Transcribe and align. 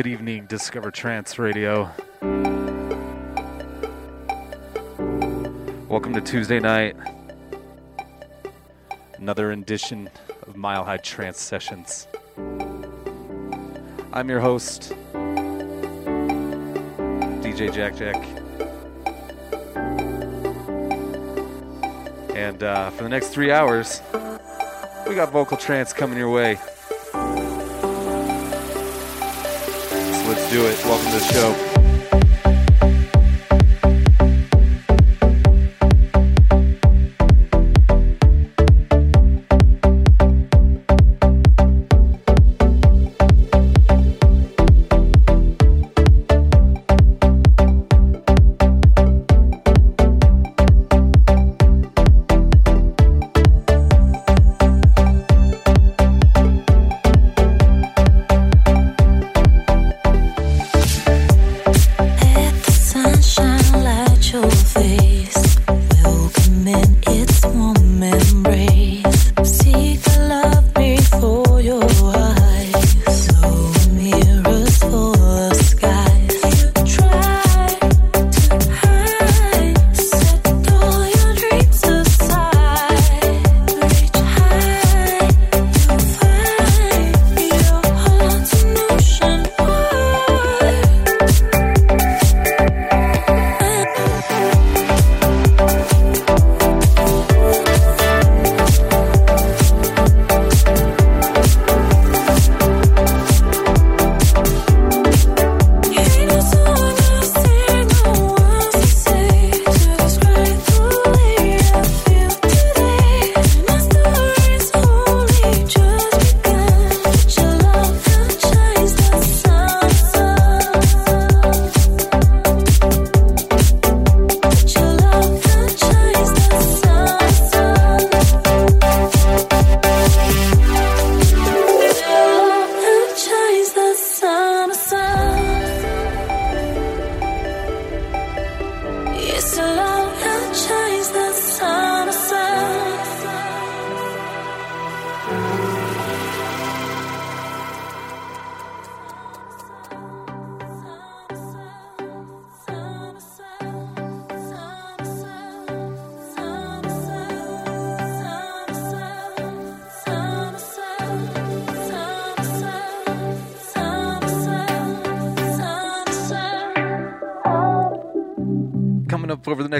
Good 0.00 0.06
evening, 0.06 0.46
Discover 0.46 0.92
Trance 0.92 1.38
Radio. 1.38 1.90
Welcome 5.90 6.14
to 6.14 6.22
Tuesday 6.22 6.58
night. 6.58 6.96
Another 9.18 9.52
edition 9.52 10.08
of 10.46 10.56
Mile 10.56 10.84
High 10.86 10.96
Trance 10.96 11.38
Sessions. 11.38 12.06
I'm 14.14 14.30
your 14.30 14.40
host, 14.40 14.94
DJ 17.42 17.70
Jack 17.70 17.94
Jack. 17.94 18.16
And 22.34 22.62
uh, 22.62 22.88
for 22.88 23.02
the 23.02 23.10
next 23.10 23.34
three 23.34 23.52
hours, 23.52 24.00
we 25.06 25.14
got 25.14 25.30
vocal 25.30 25.58
trance 25.58 25.92
coming 25.92 26.16
your 26.16 26.30
way. 26.30 26.58
Let's 30.30 30.48
do 30.50 30.64
it. 30.64 30.84
Welcome 30.84 31.10
to 31.10 31.18
the 31.18 31.24
show. 31.24 31.69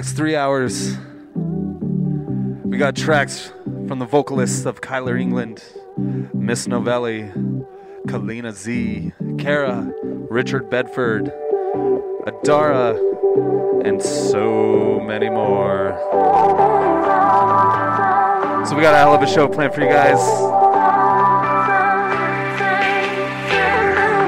Next 0.01 0.13
three 0.13 0.35
hours. 0.35 0.97
We 1.35 2.79
got 2.79 2.95
tracks 2.95 3.53
from 3.87 3.99
the 3.99 4.07
vocalists 4.07 4.65
of 4.65 4.81
Kyler 4.81 5.21
England, 5.21 5.63
Miss 6.33 6.67
Novelli, 6.67 7.29
Kalina 8.07 8.51
Z, 8.51 9.11
Kara, 9.37 9.93
Richard 10.03 10.71
Bedford, 10.71 11.31
Adara, 12.25 12.97
and 13.85 14.01
so 14.01 14.99
many 15.01 15.29
more. 15.29 15.95
So 18.65 18.75
we 18.75 18.81
got 18.81 18.95
a 18.95 18.97
hell 18.97 19.13
of 19.13 19.21
a 19.21 19.27
show 19.27 19.47
planned 19.47 19.75
for 19.75 19.81
you 19.81 19.87
guys. 19.87 20.17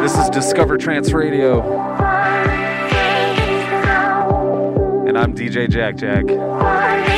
This 0.04 0.24
is 0.24 0.30
Discover 0.30 0.78
Trance 0.78 1.14
Radio. 1.14 2.03
I'm 5.24 5.34
DJ 5.34 5.70
Jack 5.70 5.96
Jack. 5.96 7.13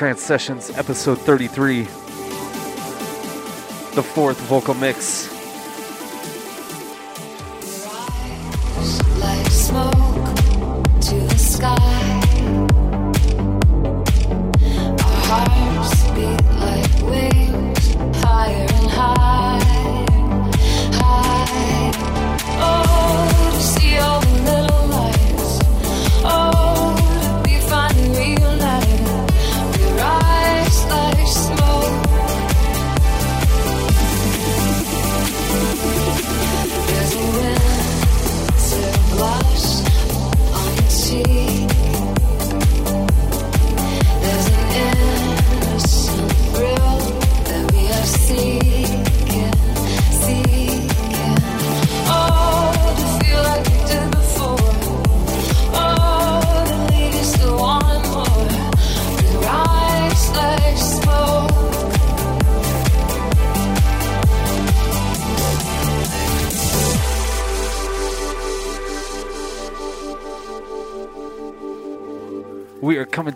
Trance 0.00 0.22
Sessions, 0.22 0.70
episode 0.78 1.18
33, 1.18 1.82
the 3.92 4.02
fourth 4.02 4.40
vocal 4.48 4.72
mix. 4.72 5.29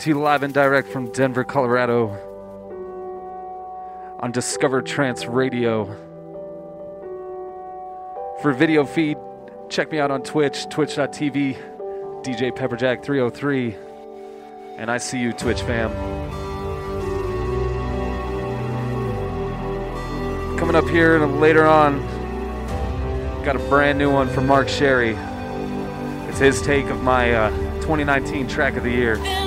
To 0.05 0.11
you 0.11 0.21
live 0.21 0.43
and 0.43 0.53
direct 0.53 0.89
from 0.89 1.11
Denver, 1.13 1.45
Colorado 1.45 2.11
on 4.21 4.33
Discover 4.33 4.83
Trance 4.83 5.25
Radio. 5.25 5.87
For 8.43 8.53
video 8.53 8.85
feed, 8.85 9.17
check 9.71 9.91
me 9.91 9.99
out 9.99 10.11
on 10.11 10.23
Twitch, 10.23 10.69
twitch.tv, 10.69 11.57
DJ 12.23 12.53
Pepperjack303. 12.53 14.77
And 14.77 14.91
I 14.91 14.99
see 14.99 15.19
you, 15.19 15.33
Twitch 15.33 15.63
fam. 15.63 15.91
Coming 20.59 20.77
up 20.77 20.87
here 20.87 21.25
later 21.25 21.65
on, 21.65 22.03
got 23.43 23.57
a 23.57 23.67
brand 23.71 23.99
new 23.99 24.13
one 24.13 24.29
from 24.29 24.47
Mark 24.47 24.69
Sherry. 24.69 25.17
It's 26.29 26.41
his 26.41 26.61
take 26.61 26.89
of 26.89 27.03
my 27.03 27.33
uh, 27.33 27.49
2019 27.77 28.49
track 28.49 28.77
of 28.77 28.83
the 28.83 28.91
year. 28.91 29.44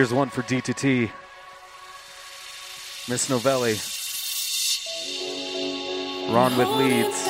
Here's 0.00 0.14
one 0.14 0.30
for 0.30 0.40
D2T. 0.40 1.10
Miss 3.10 3.28
Novelli. 3.28 3.76
Ron 6.34 6.56
with 6.56 6.68
leads. 6.68 7.29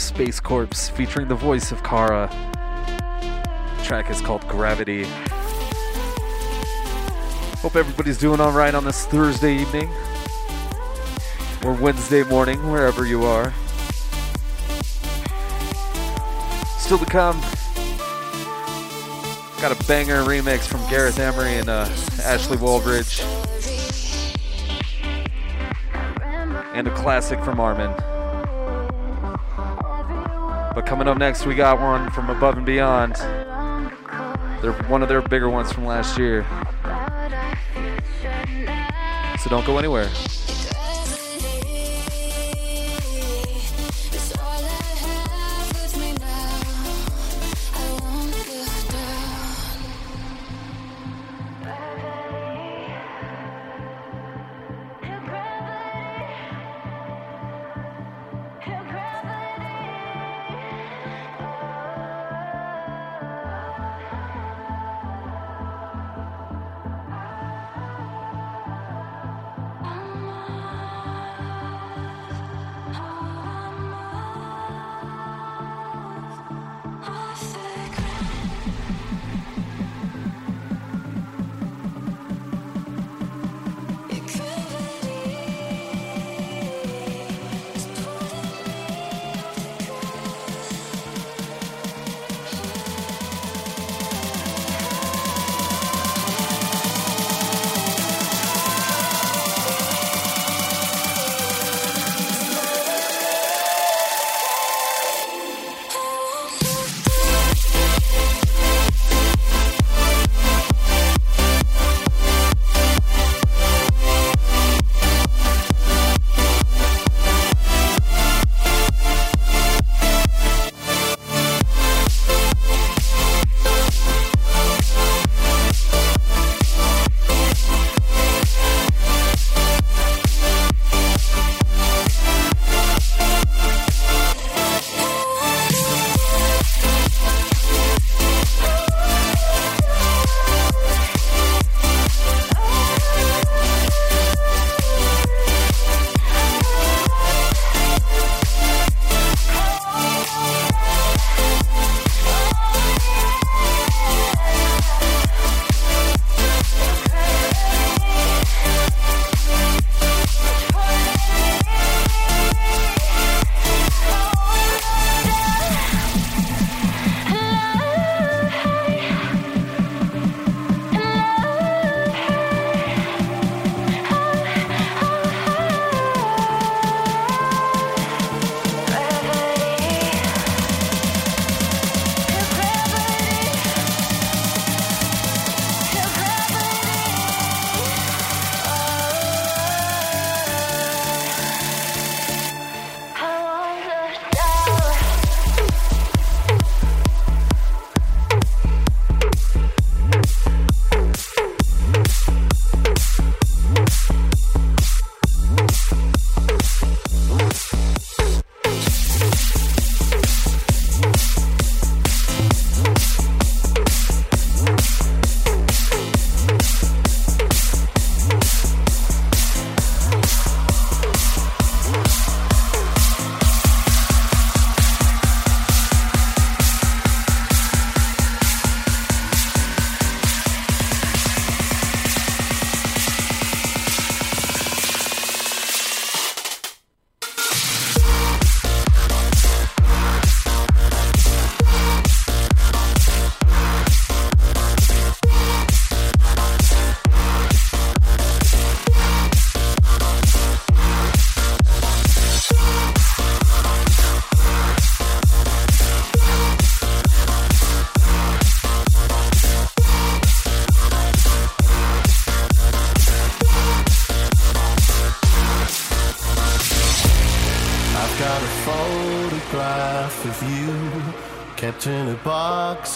Space 0.00 0.40
Corps 0.40 0.88
featuring 0.90 1.28
the 1.28 1.34
voice 1.34 1.72
of 1.72 1.82
Kara. 1.84 2.28
Track 3.84 4.10
is 4.10 4.20
called 4.20 4.46
Gravity. 4.48 5.04
Hope 7.58 7.76
everybody's 7.76 8.18
doing 8.18 8.40
all 8.40 8.52
right 8.52 8.74
on 8.74 8.84
this 8.84 9.04
Thursday 9.06 9.58
evening 9.58 9.90
or 11.64 11.74
Wednesday 11.74 12.22
morning, 12.24 12.70
wherever 12.70 13.04
you 13.06 13.24
are. 13.24 13.52
Still 16.78 16.98
to 16.98 17.04
come, 17.04 17.38
got 19.60 19.70
a 19.70 19.86
banger 19.86 20.22
remix 20.22 20.66
from 20.66 20.80
Gareth 20.88 21.18
Emery 21.18 21.56
and 21.56 21.68
uh, 21.68 21.88
Ashley 22.22 22.56
Wallbridge, 22.56 23.22
and 26.72 26.88
a 26.88 26.94
classic 26.94 27.38
from 27.44 27.60
Armin. 27.60 27.94
Coming 30.90 31.06
up 31.06 31.18
next, 31.18 31.46
we 31.46 31.54
got 31.54 31.80
one 31.80 32.10
from 32.10 32.30
Above 32.30 32.56
and 32.56 32.66
Beyond. 32.66 33.14
They're 34.60 34.72
one 34.88 35.04
of 35.04 35.08
their 35.08 35.22
bigger 35.22 35.48
ones 35.48 35.70
from 35.70 35.86
last 35.86 36.18
year. 36.18 36.44
So 39.38 39.48
don't 39.50 39.64
go 39.64 39.78
anywhere. 39.78 40.08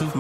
Box 0.01 0.14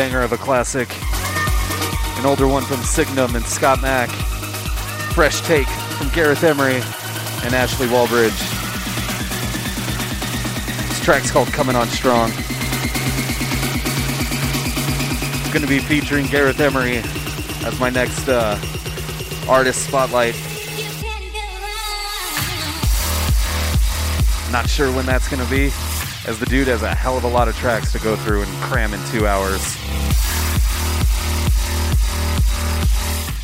banger 0.00 0.22
of 0.22 0.32
a 0.32 0.38
classic. 0.38 0.88
An 2.18 2.24
older 2.24 2.48
one 2.48 2.62
from 2.62 2.78
Signum 2.78 3.36
and 3.36 3.44
Scott 3.44 3.82
Mac. 3.82 4.08
Fresh 5.12 5.42
take 5.42 5.66
from 5.66 6.08
Gareth 6.14 6.42
Emery 6.42 6.76
and 7.44 7.54
Ashley 7.54 7.86
Wallbridge. 7.86 8.30
This 10.88 11.00
track's 11.04 11.30
called 11.30 11.48
Coming 11.48 11.76
On 11.76 11.86
Strong. 11.88 12.30
Going 15.52 15.60
to 15.60 15.68
be 15.68 15.80
featuring 15.80 16.24
Gareth 16.28 16.60
Emery 16.60 17.02
as 17.66 17.78
my 17.78 17.90
next 17.90 18.26
uh, 18.26 18.58
artist 19.46 19.86
spotlight. 19.86 20.34
Not 24.50 24.66
sure 24.66 24.90
when 24.96 25.04
that's 25.04 25.28
going 25.28 25.44
to 25.44 25.50
be, 25.50 25.66
as 26.26 26.38
the 26.38 26.46
dude 26.46 26.68
has 26.68 26.82
a 26.82 26.94
hell 26.94 27.18
of 27.18 27.24
a 27.24 27.28
lot 27.28 27.48
of 27.48 27.56
tracks 27.58 27.92
to 27.92 27.98
go 27.98 28.16
through 28.16 28.44
and 28.44 28.50
cram 28.62 28.94
in 28.94 29.00
two 29.10 29.26
hours. 29.26 29.69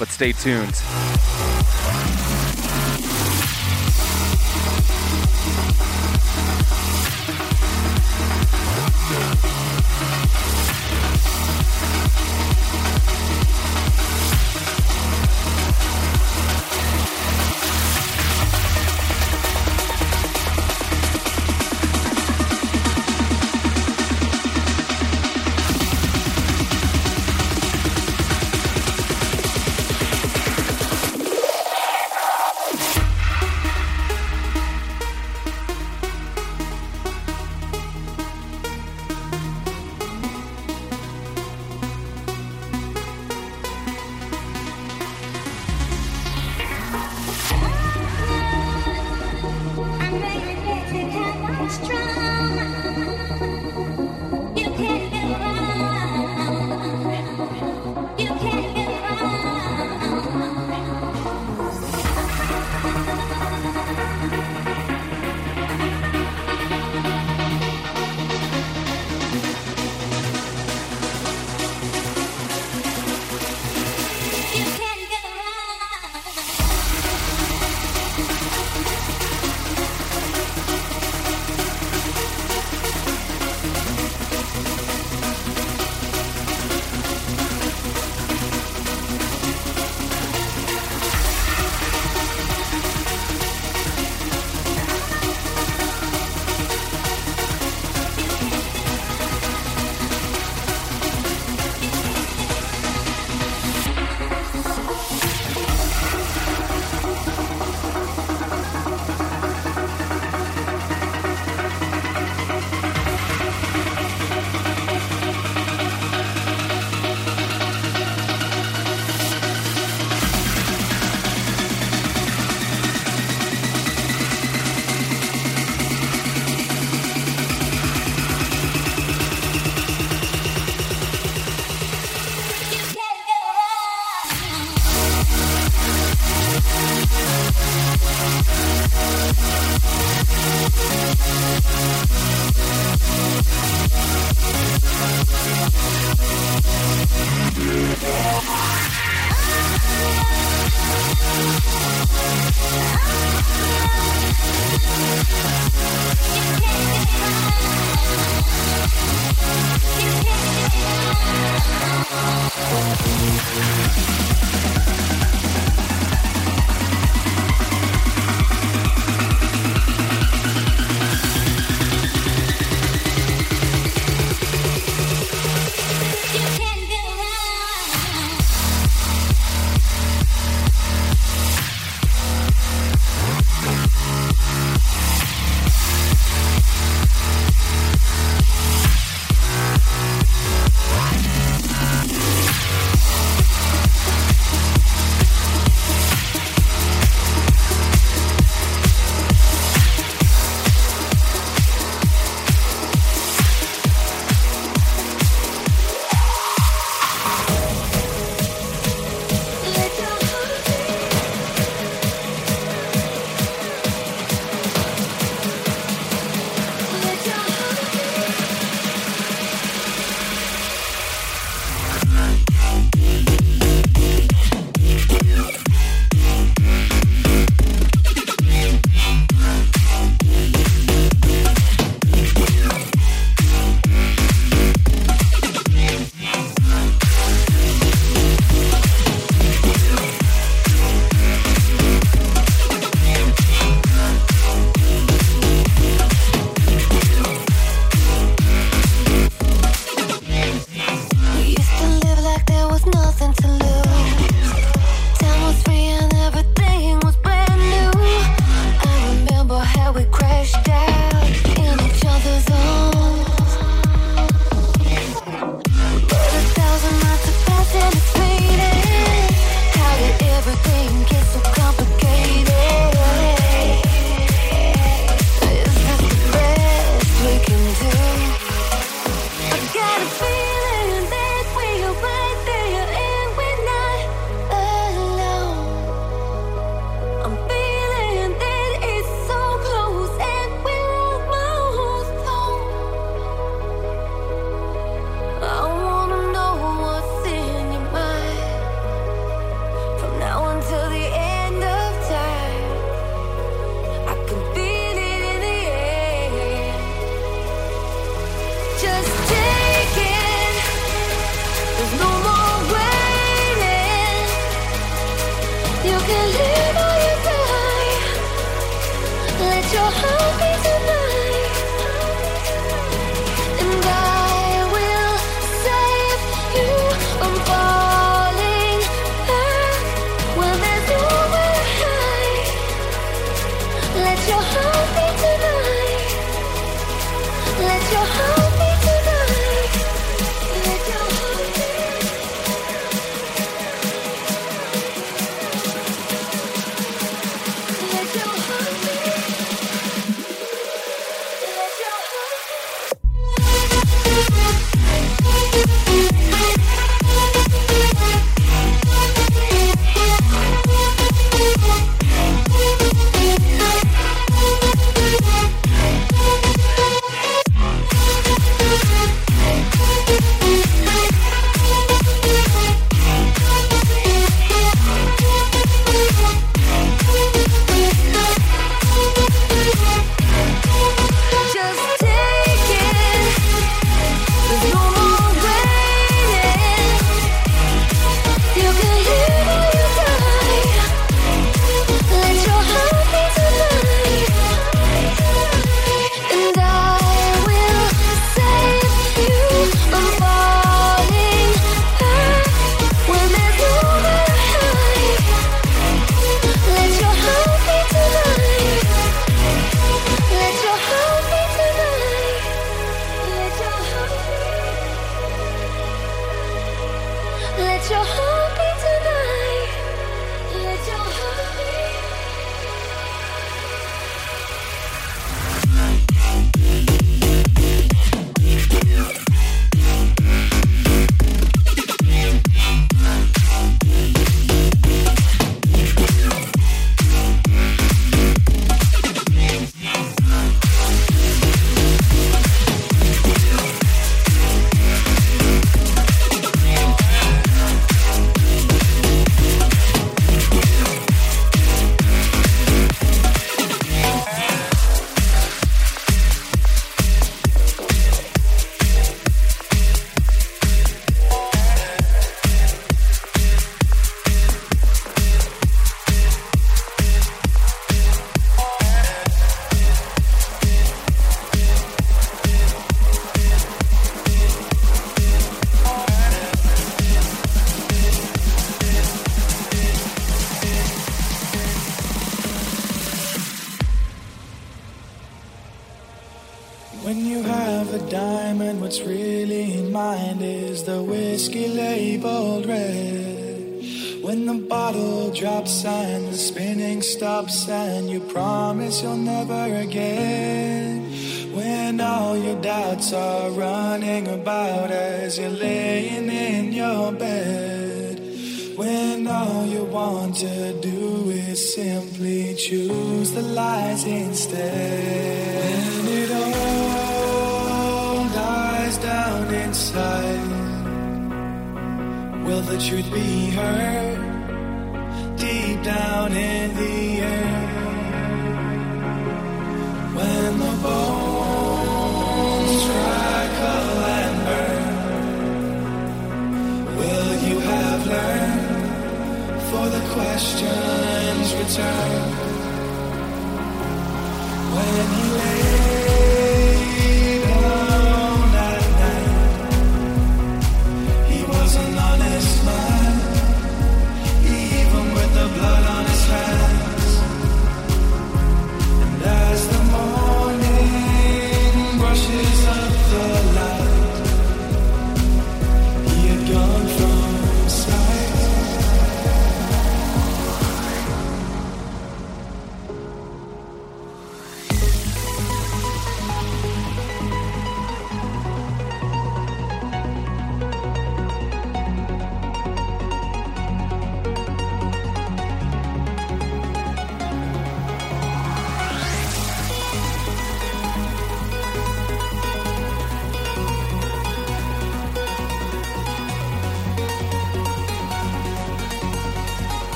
But 0.00 0.08
stay 0.08 0.32
tuned. 0.32 0.82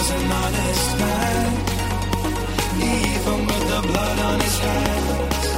was 0.00 0.10
an 0.12 0.32
honest 0.32 0.98
man, 0.98 1.52
even 2.80 3.46
with 3.46 3.64
the 3.70 3.88
blood 3.88 4.18
on 4.18 4.40
his 4.40 4.58
hands. 4.58 5.49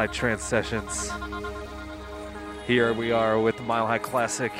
High 0.00 0.06
Trance 0.06 0.42
Sessions. 0.42 1.12
Here 2.66 2.94
we 2.94 3.12
are 3.12 3.38
with 3.38 3.58
the 3.58 3.62
Mile 3.64 3.86
High 3.86 3.98
Classic. 3.98 4.50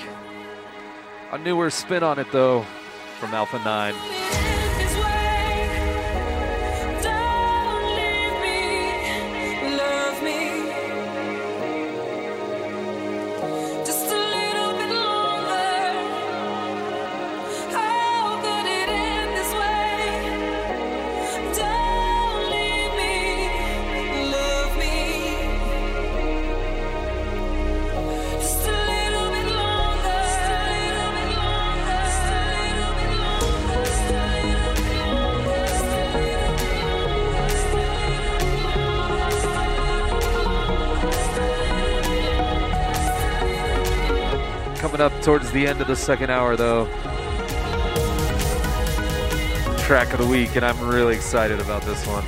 A 1.32 1.38
newer 1.38 1.70
spin 1.70 2.02
on 2.02 2.18
it, 2.18 2.26
though, 2.30 2.66
from 3.18 3.32
Alpha 3.32 3.58
9. 3.64 3.94
towards 45.22 45.52
the 45.52 45.66
end 45.66 45.80
of 45.80 45.86
the 45.86 45.96
second 45.96 46.30
hour, 46.30 46.56
though. 46.56 46.86
Track 49.78 50.12
of 50.12 50.18
the 50.18 50.26
week, 50.26 50.56
and 50.56 50.64
I'm 50.64 50.80
really 50.80 51.14
excited 51.14 51.60
about 51.60 51.82
this 51.82 52.06
one. 52.06 52.24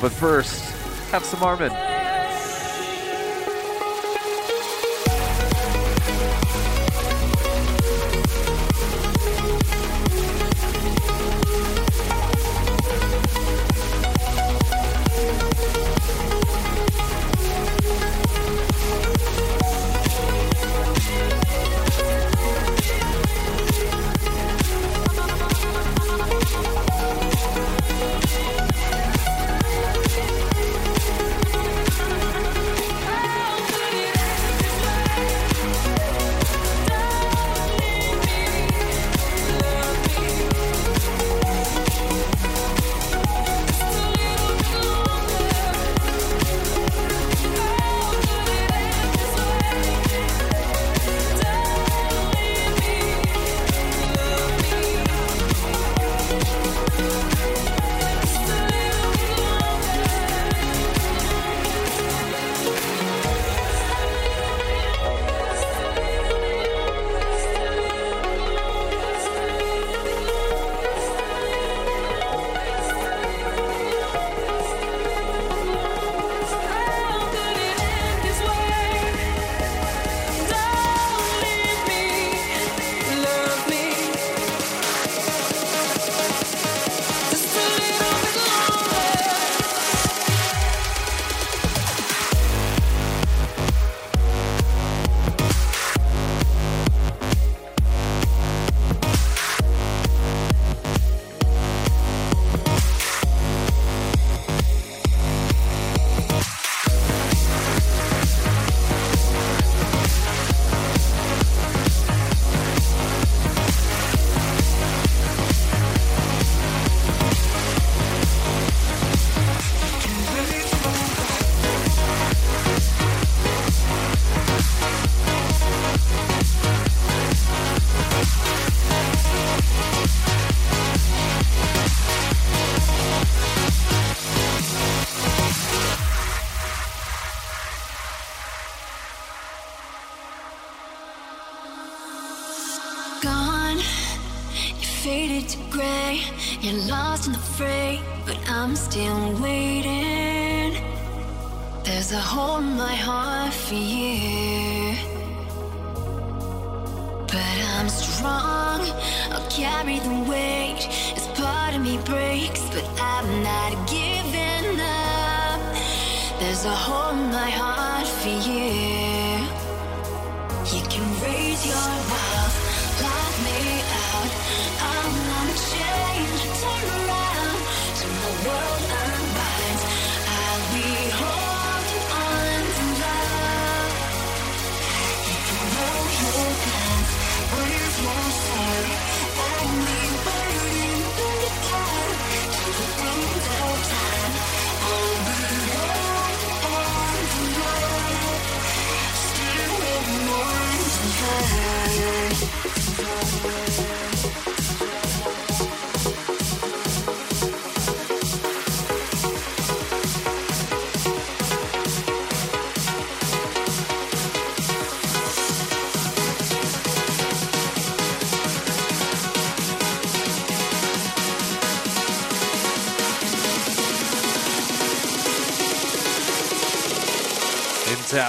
But 0.00 0.12
first, 0.12 0.62
have 1.10 1.24
some 1.24 1.42
Armin. 1.42 1.85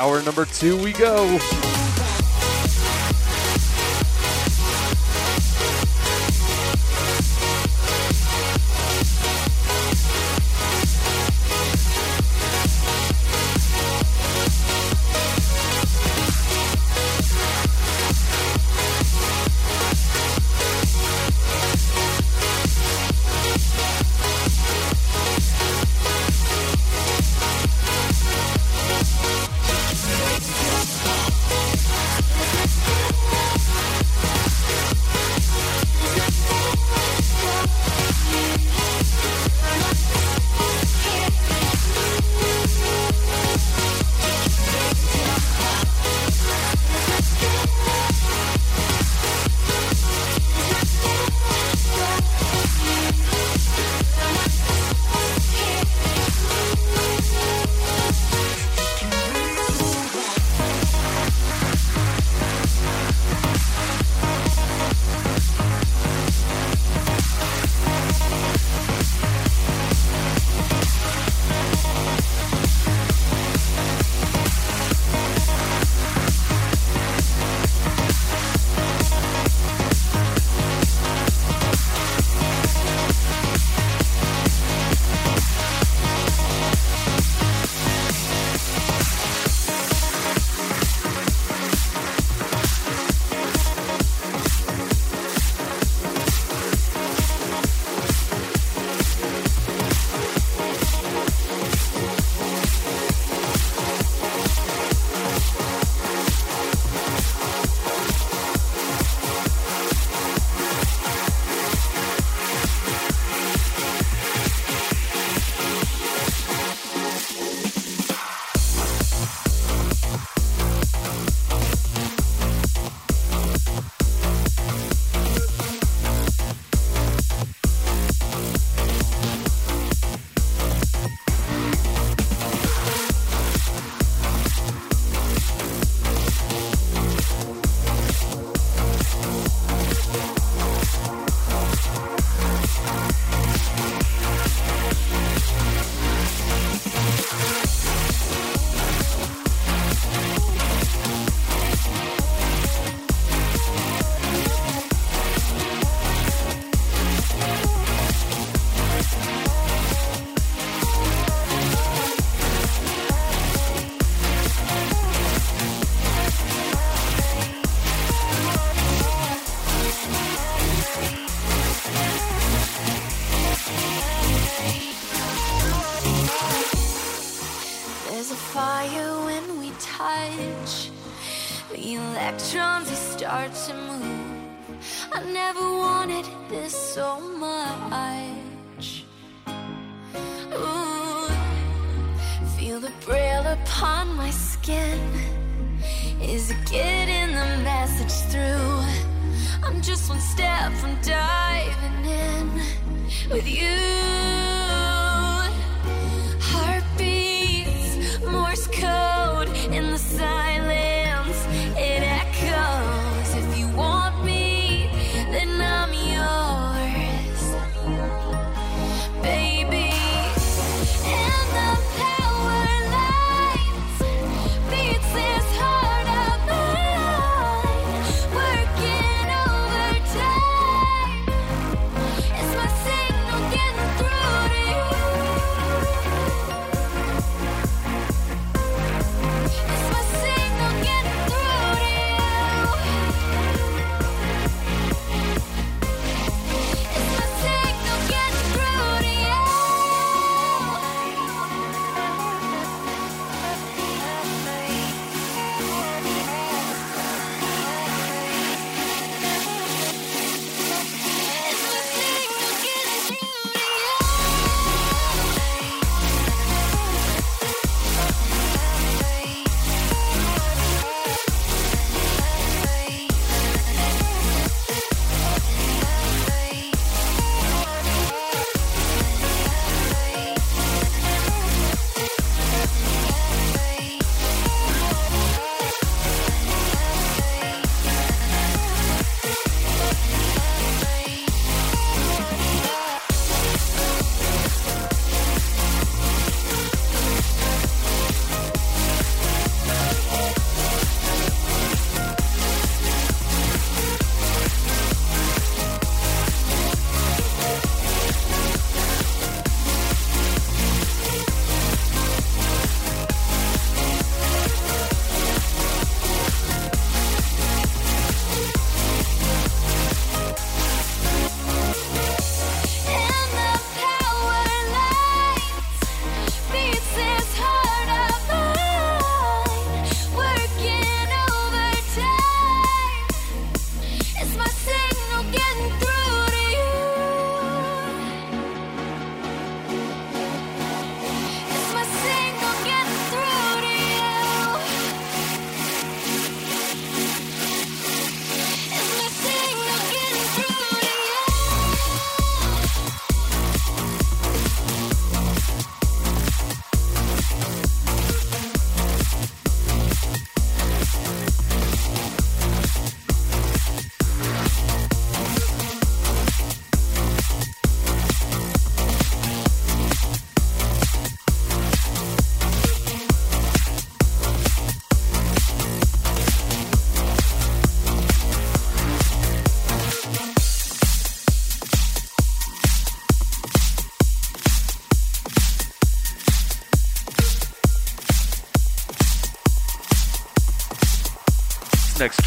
hour 0.07 0.21
number 0.23 0.45
two 0.45 0.81
we 0.81 0.93
go. 0.93 1.76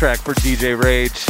track 0.00 0.20
for 0.20 0.32
DJ 0.32 0.82
Rage. 0.82 1.26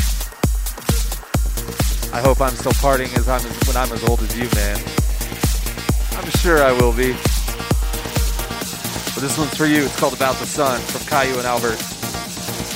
I 2.14 2.20
hope 2.20 2.40
I'm 2.40 2.54
still 2.54 2.70
partying 2.70 3.12
as 3.18 3.28
I'm 3.28 3.44
as, 3.44 3.66
when 3.66 3.76
I'm 3.76 3.90
as 3.92 4.08
old 4.08 4.22
as 4.22 4.38
you, 4.38 4.48
man. 4.54 4.76
I'm 6.16 6.30
sure 6.38 6.62
I 6.62 6.70
will 6.70 6.92
be. 6.92 7.10
But 9.12 9.22
this 9.22 9.36
one's 9.36 9.56
for 9.56 9.66
you. 9.66 9.86
It's 9.86 9.98
called 9.98 10.14
About 10.14 10.36
the 10.36 10.46
Sun 10.46 10.80
from 10.82 11.00
Kyau 11.00 11.36
and 11.36 11.46
Albert, 11.48 11.82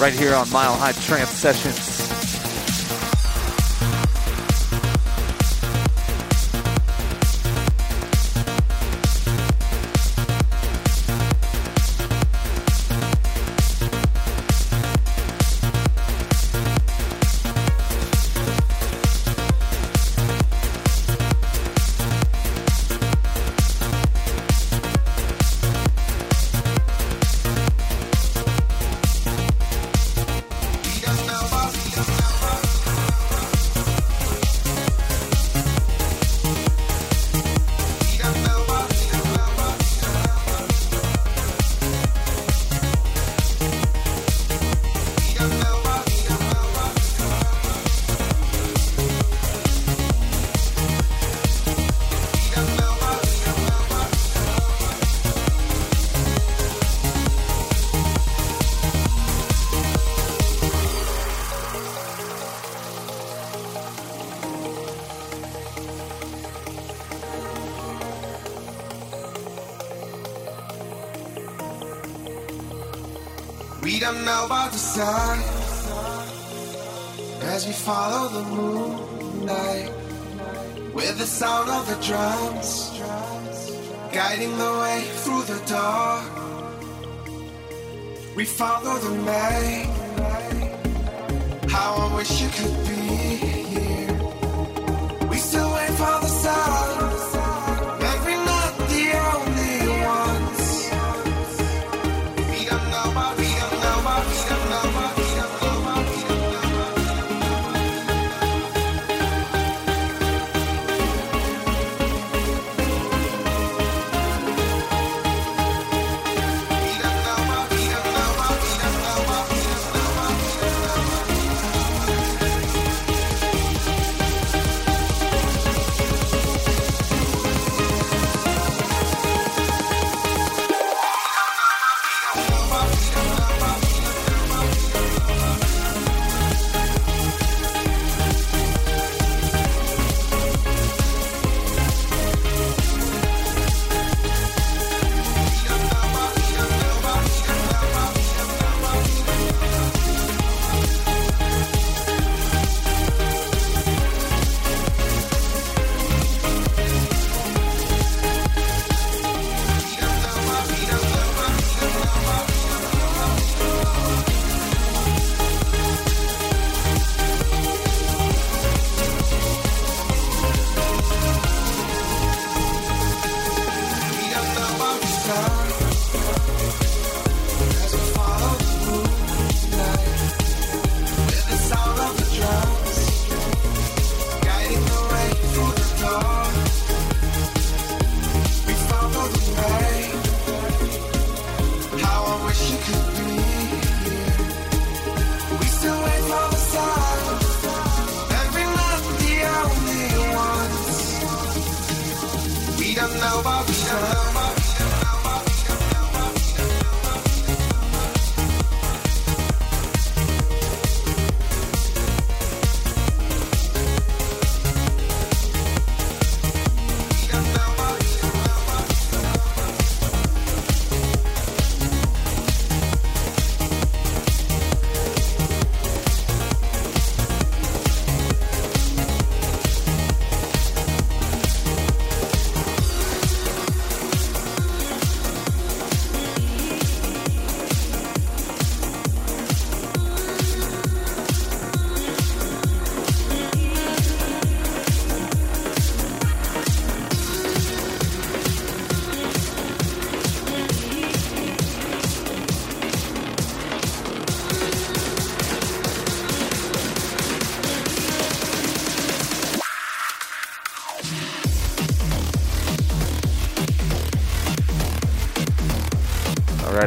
right 0.00 0.12
here 0.12 0.34
on 0.34 0.50
Mile 0.50 0.74
High 0.74 0.90
Trance 0.90 1.30
Sessions. 1.30 1.93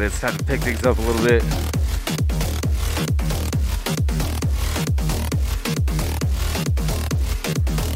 it's 0.07 0.21
time 0.21 0.37
to 0.37 0.43
pick 0.45 0.61
things 0.61 0.85
up 0.85 0.97
a 0.97 1.01
little 1.01 1.21
bit. 1.21 1.43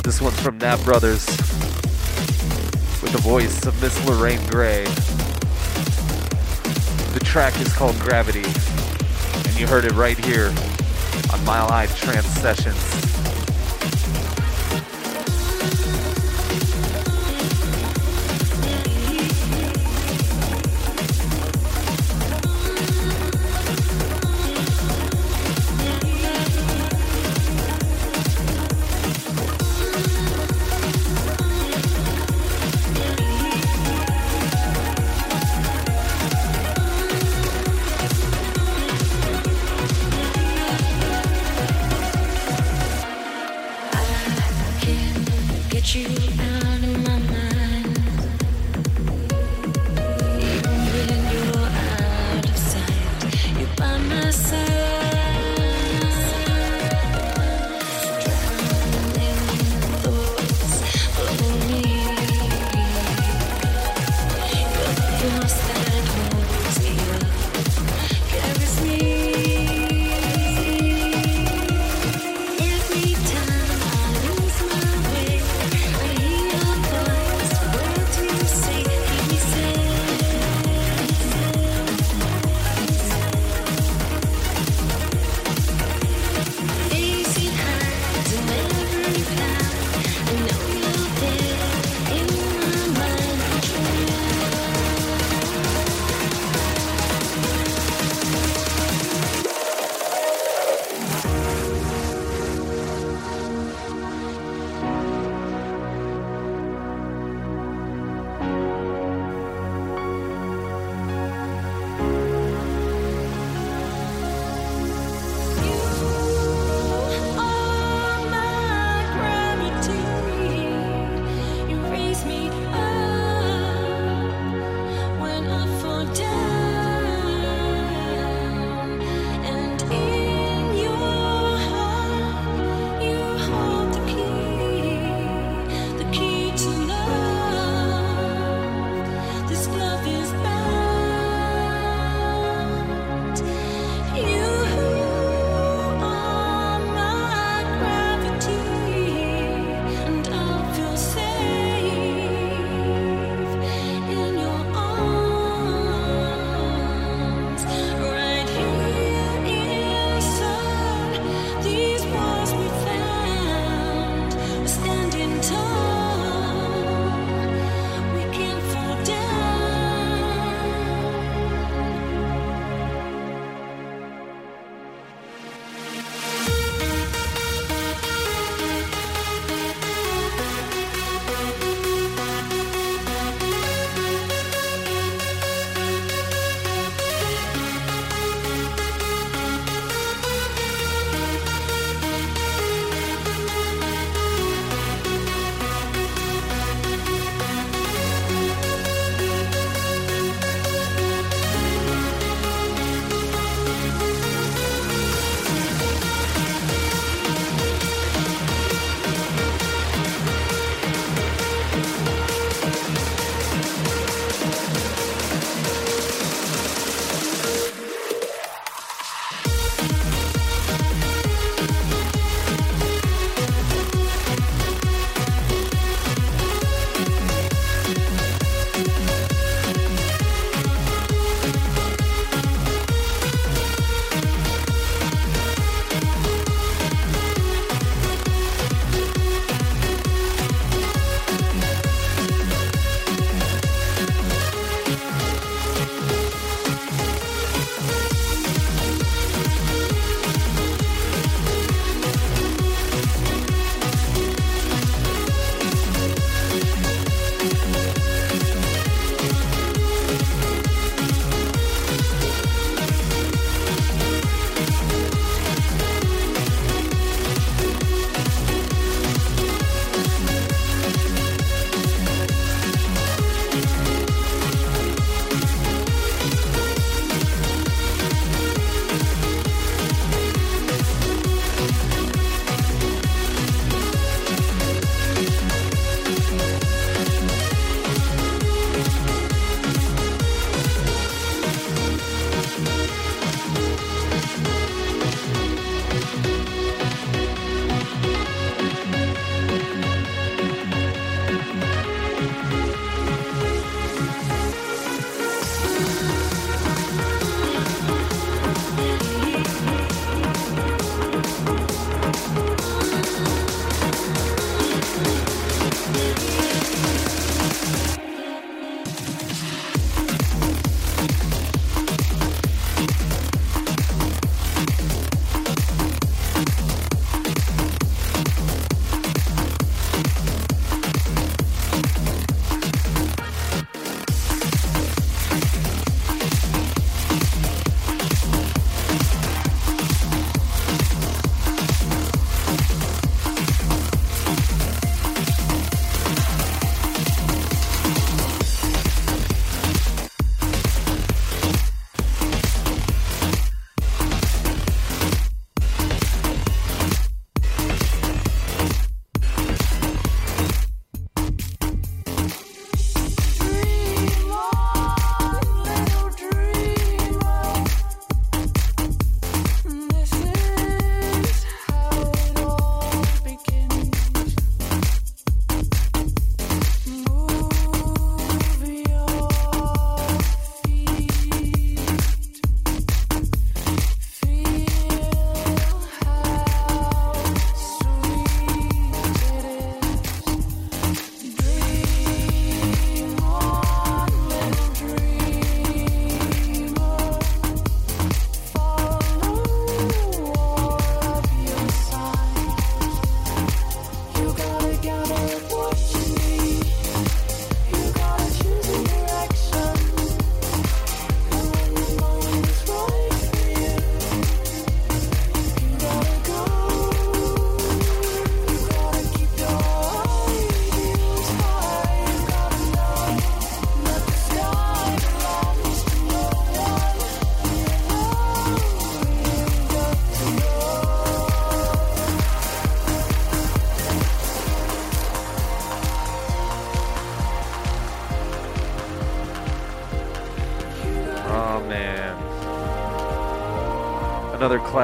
This 0.03 0.21
one's 0.21 0.37
from 0.41 0.57
Nap 0.57 0.81
Brothers 0.81 1.25
with 3.01 3.13
the 3.13 3.21
voice 3.21 3.65
of 3.65 3.81
Miss 3.81 4.05
Lorraine 4.05 4.45
Gray. 4.47 4.83
The 7.13 7.21
track 7.23 7.57
is 7.61 7.73
called 7.73 7.97
Gravity, 7.99 8.43
and 8.43 9.57
you 9.57 9.65
heard 9.65 9.85
it 9.85 9.93
right 9.93 10.17
here 10.17 10.53
on 11.31 11.45
Mile 11.45 11.69
High 11.69 11.85
Trance 11.85 12.27
Sessions. 12.27 13.10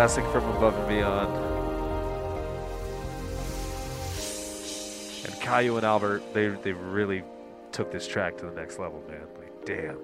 Classic 0.07 0.31
from 0.31 0.45
Above 0.55 0.73
and 0.77 0.87
Beyond. 0.87 1.35
And 5.25 5.33
Kyau 5.41 5.75
and 5.75 5.85
Albert, 5.85 6.23
they 6.33 6.47
they 6.47 6.71
really 6.71 7.23
took 7.73 7.91
this 7.91 8.07
track 8.07 8.37
to 8.37 8.45
the 8.45 8.53
next 8.53 8.79
level, 8.79 9.03
man. 9.09 9.27
Like, 9.37 9.65
damn. 9.65 9.99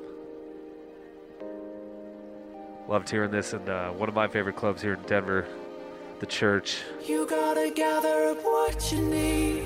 Loved 2.89 3.09
hearing 3.09 3.31
this 3.31 3.53
in 3.53 3.69
uh, 3.69 3.91
one 3.91 4.09
of 4.09 4.15
my 4.15 4.27
favorite 4.27 4.57
clubs 4.57 4.81
here 4.81 4.95
in 4.95 5.01
Denver, 5.03 5.47
the 6.19 6.25
church. 6.25 6.81
You 7.07 7.25
gotta 7.25 7.71
gather 7.73 8.25
up 8.25 8.43
what 8.43 8.91
you 8.91 8.99
need. 8.99 9.63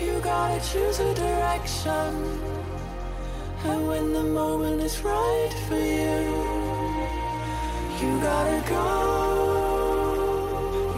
You 0.00 0.20
gotta 0.20 0.64
choose 0.64 1.00
a 1.00 1.12
direction. 1.12 2.40
And 3.64 3.88
when 3.88 4.12
the 4.12 4.22
moment 4.22 4.80
is 4.80 5.00
right 5.00 5.52
for 5.66 5.74
you, 5.74 7.23
you 8.04 8.20
gotta 8.20 8.60
go. 8.68 8.84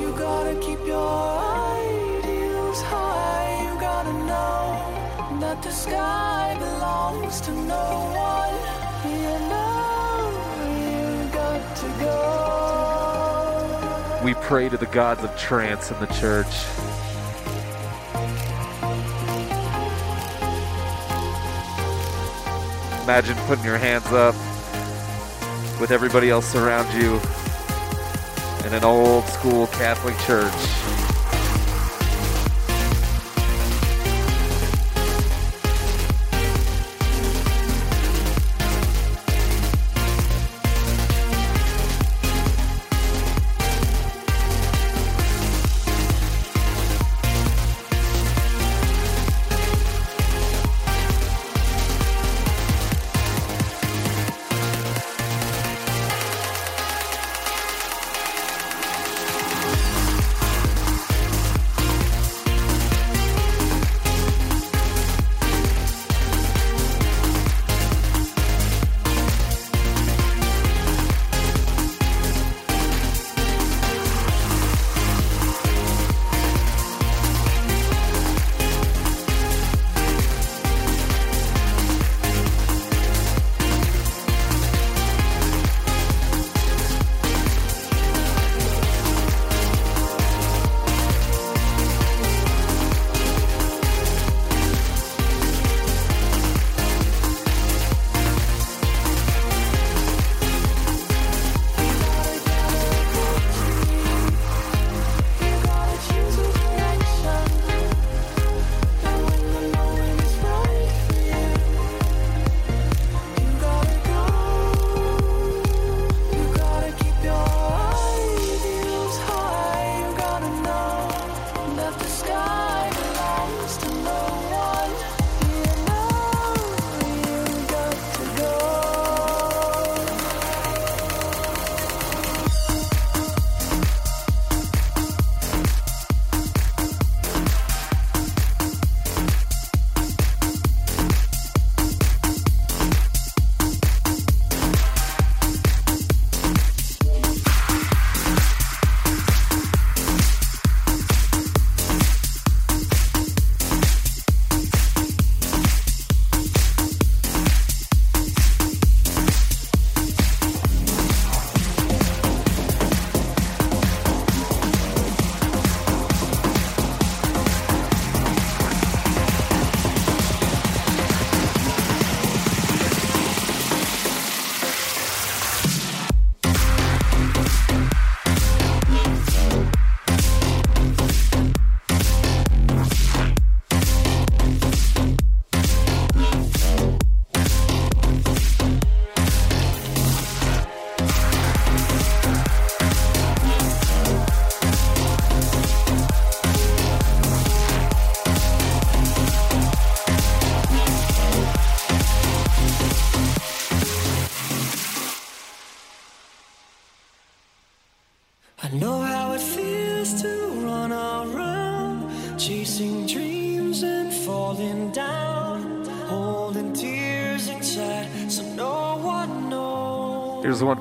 You 0.01 0.09
gotta 0.17 0.55
keep 0.61 0.81
your 0.87 1.39
ideals 1.79 2.83
high. 2.83 3.63
You 3.63 3.73
gotta 3.81 4.13
know 4.13 5.39
that 5.41 5.63
the 5.63 5.71
sky 5.71 6.57
belongs 6.59 7.41
to 7.43 7.53
no 7.53 8.11
one. 8.31 8.57
You 9.13 9.39
know 9.53 10.31
you 10.83 11.05
got 11.33 11.77
to 11.77 11.89
go. 12.01 12.17
We 14.25 14.33
pray 14.35 14.69
to 14.69 14.77
the 14.77 14.87
gods 14.87 15.23
of 15.23 15.37
trance 15.37 15.91
in 15.93 16.01
the 16.01 16.07
church. 16.07 16.55
Imagine 23.05 23.37
putting 23.47 23.65
your 23.65 23.79
hands 23.79 24.07
up 24.07 24.35
with 25.81 25.91
everybody 25.91 26.31
else 26.31 26.55
around 26.55 26.93
you 27.01 27.21
in 28.67 28.75
an 28.75 28.85
old 28.85 29.25
school 29.25 29.67
Catholic 29.69 30.17
church. 30.27 30.96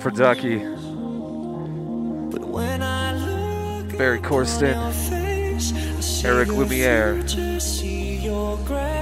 For 0.06 0.11
Ducky. 0.11 0.60
Ferry 3.98 4.19
Corsten, 4.19 4.76
Eric 6.23 6.49
Lumiere, 6.49 7.15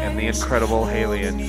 and 0.06 0.18
the 0.18 0.28
incredible 0.28 0.86
When 0.86 1.40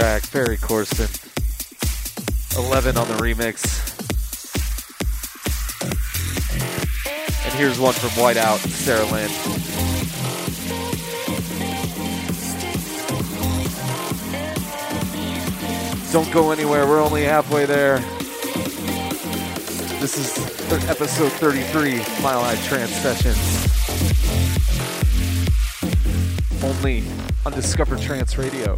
track. 0.00 0.22
Ferry 0.24 0.56
Corsten. 0.56 1.08
11 2.58 2.96
on 2.96 3.06
the 3.06 3.14
remix. 3.14 3.62
And 7.44 7.54
here's 7.54 7.78
one 7.78 7.92
from 7.92 8.10
Whiteout, 8.20 8.58
Sarah 8.58 9.04
Lynn. 9.04 9.30
Don't 16.10 16.32
go 16.32 16.50
anywhere, 16.50 16.88
we're 16.88 17.00
only 17.00 17.22
halfway 17.22 17.64
there. 17.64 17.98
This 20.00 20.18
is 20.18 20.34
th- 20.68 20.90
episode 20.90 21.30
33, 21.30 21.98
Mile 22.20 22.42
High 22.42 22.56
Trance 22.66 22.90
Sessions. 22.96 23.38
Only 26.64 27.04
on 27.46 27.52
Discover 27.52 27.98
Trance 27.98 28.36
Radio. 28.36 28.76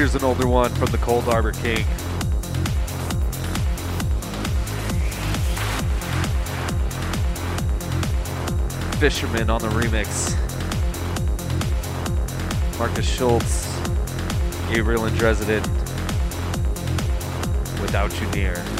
Here's 0.00 0.14
an 0.14 0.24
older 0.24 0.46
one 0.46 0.70
from 0.76 0.86
the 0.86 0.96
Cold 0.96 1.24
Harbor 1.24 1.52
King. 1.52 1.84
Fisherman 8.98 9.50
on 9.50 9.60
the 9.60 9.68
remix. 9.68 10.38
Markus 12.78 13.06
Schulz, 13.06 13.68
Gabriel 14.72 15.04
and 15.04 15.18
Dresden. 15.18 15.62
Without 17.82 18.18
you 18.22 18.26
near. 18.28 18.79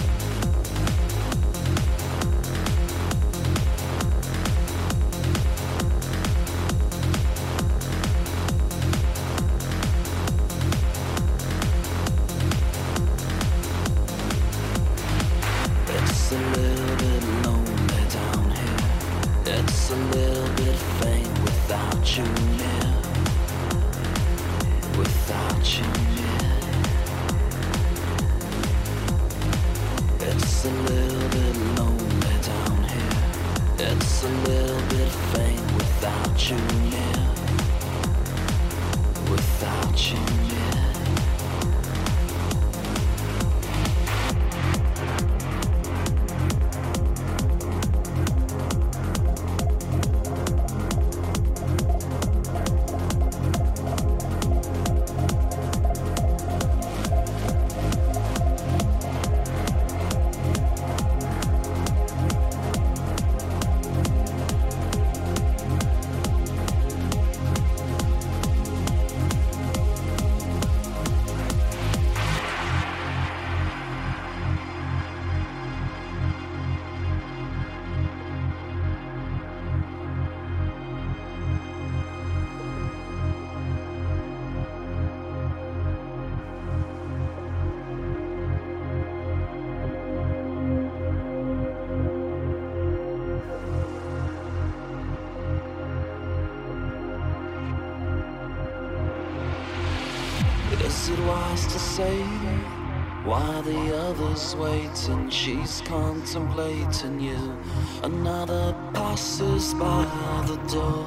Contemplating 106.33 107.21
you? 107.21 107.59
Another 108.05 108.75
passes 108.95 109.75
by 109.75 110.05
the 110.47 110.57
door. 110.73 111.07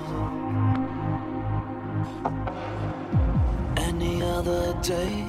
Any 3.78 4.22
other 4.22 4.78
day, 4.82 5.26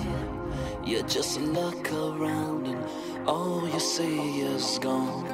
you 0.84 1.02
just 1.04 1.40
look 1.40 1.92
around 1.92 2.66
and 2.66 2.84
all 3.26 3.68
you 3.68 3.78
see 3.78 4.40
is 4.40 4.78
gone. 4.80 5.26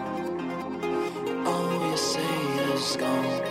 All 1.46 1.90
you 1.90 1.96
see 1.96 2.36
is 2.74 2.96
gone. 2.96 3.49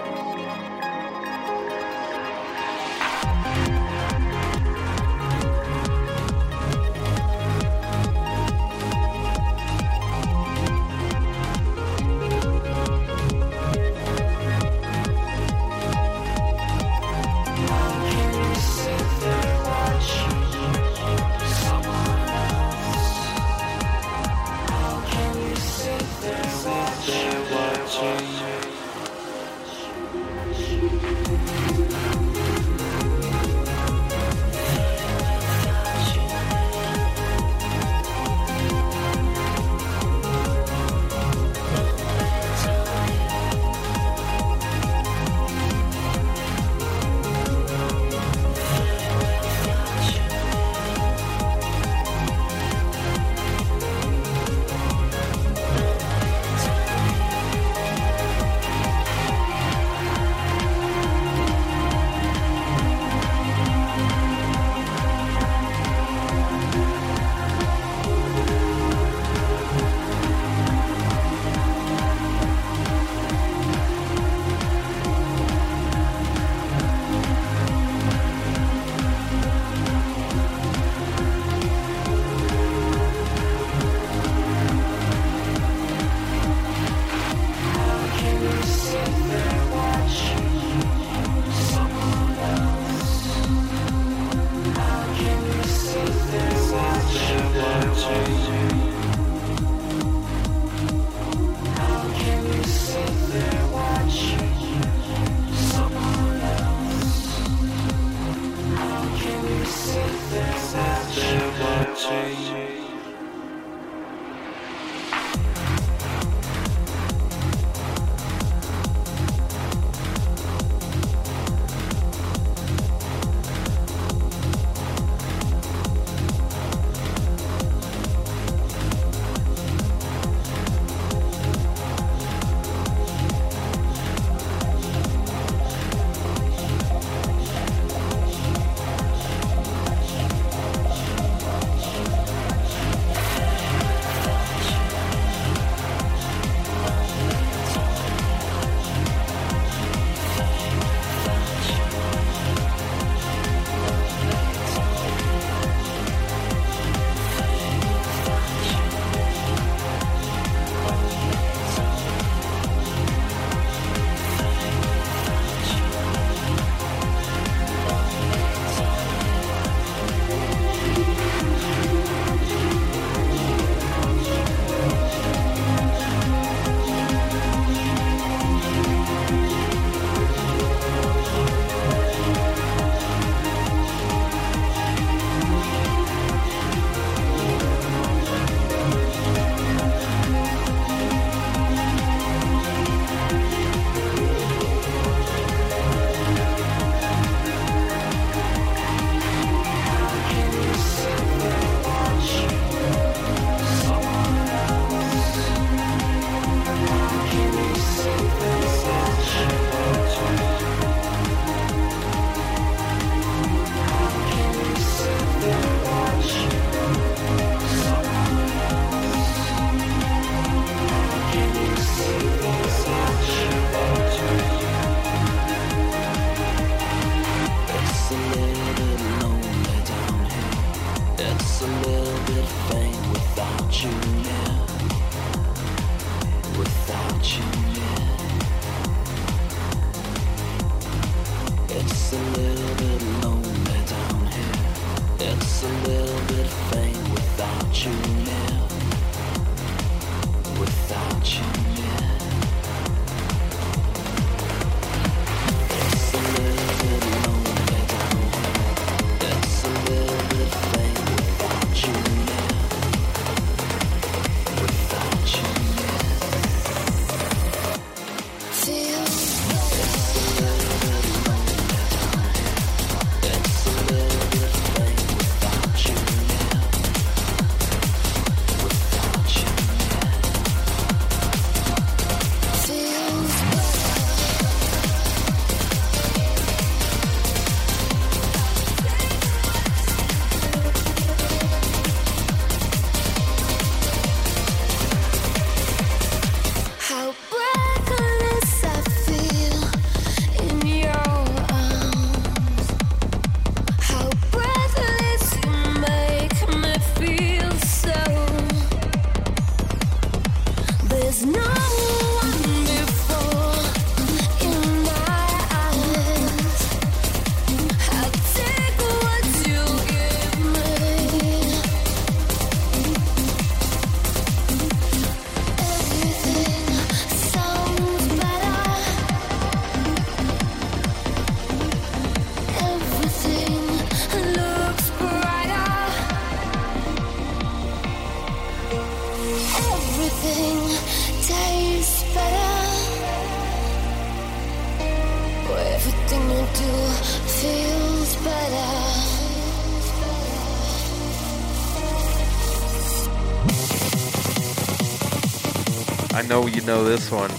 know 356.39 356.47
you 356.47 356.61
know 356.61 356.83
this 356.83 357.11
one. 357.11 357.29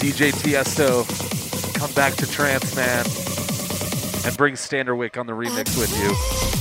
DJ 0.00 0.32
Tiesto, 0.32 1.04
come 1.74 1.90
back 1.92 2.14
to 2.14 2.26
trance, 2.30 2.76
man, 2.76 3.04
and 4.26 4.36
bring 4.36 4.54
Standerwick 4.54 5.18
on 5.18 5.26
the 5.26 5.32
remix 5.32 5.78
with 5.78 5.96
you. 5.98 6.57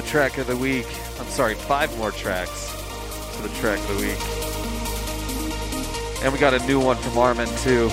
the 0.00 0.06
track 0.06 0.38
of 0.38 0.46
the 0.46 0.56
week. 0.56 0.86
I'm 1.18 1.26
sorry, 1.26 1.56
five 1.56 1.96
more 1.98 2.12
tracks 2.12 2.72
to 3.34 3.42
the 3.42 3.48
track 3.56 3.80
of 3.80 3.88
the 3.88 4.06
week. 4.06 4.18
And 6.22 6.32
we 6.32 6.38
got 6.38 6.54
a 6.54 6.64
new 6.68 6.78
one 6.78 6.96
from 6.98 7.18
Armin, 7.18 7.48
too. 7.58 7.88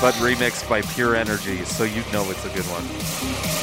But 0.00 0.14
remixed 0.14 0.66
by 0.66 0.80
Pure 0.80 1.16
NRG, 1.16 1.66
so 1.66 1.84
you 1.84 2.02
know 2.10 2.30
it's 2.30 2.46
a 2.46 2.48
good 2.48 2.64
one. 2.68 3.53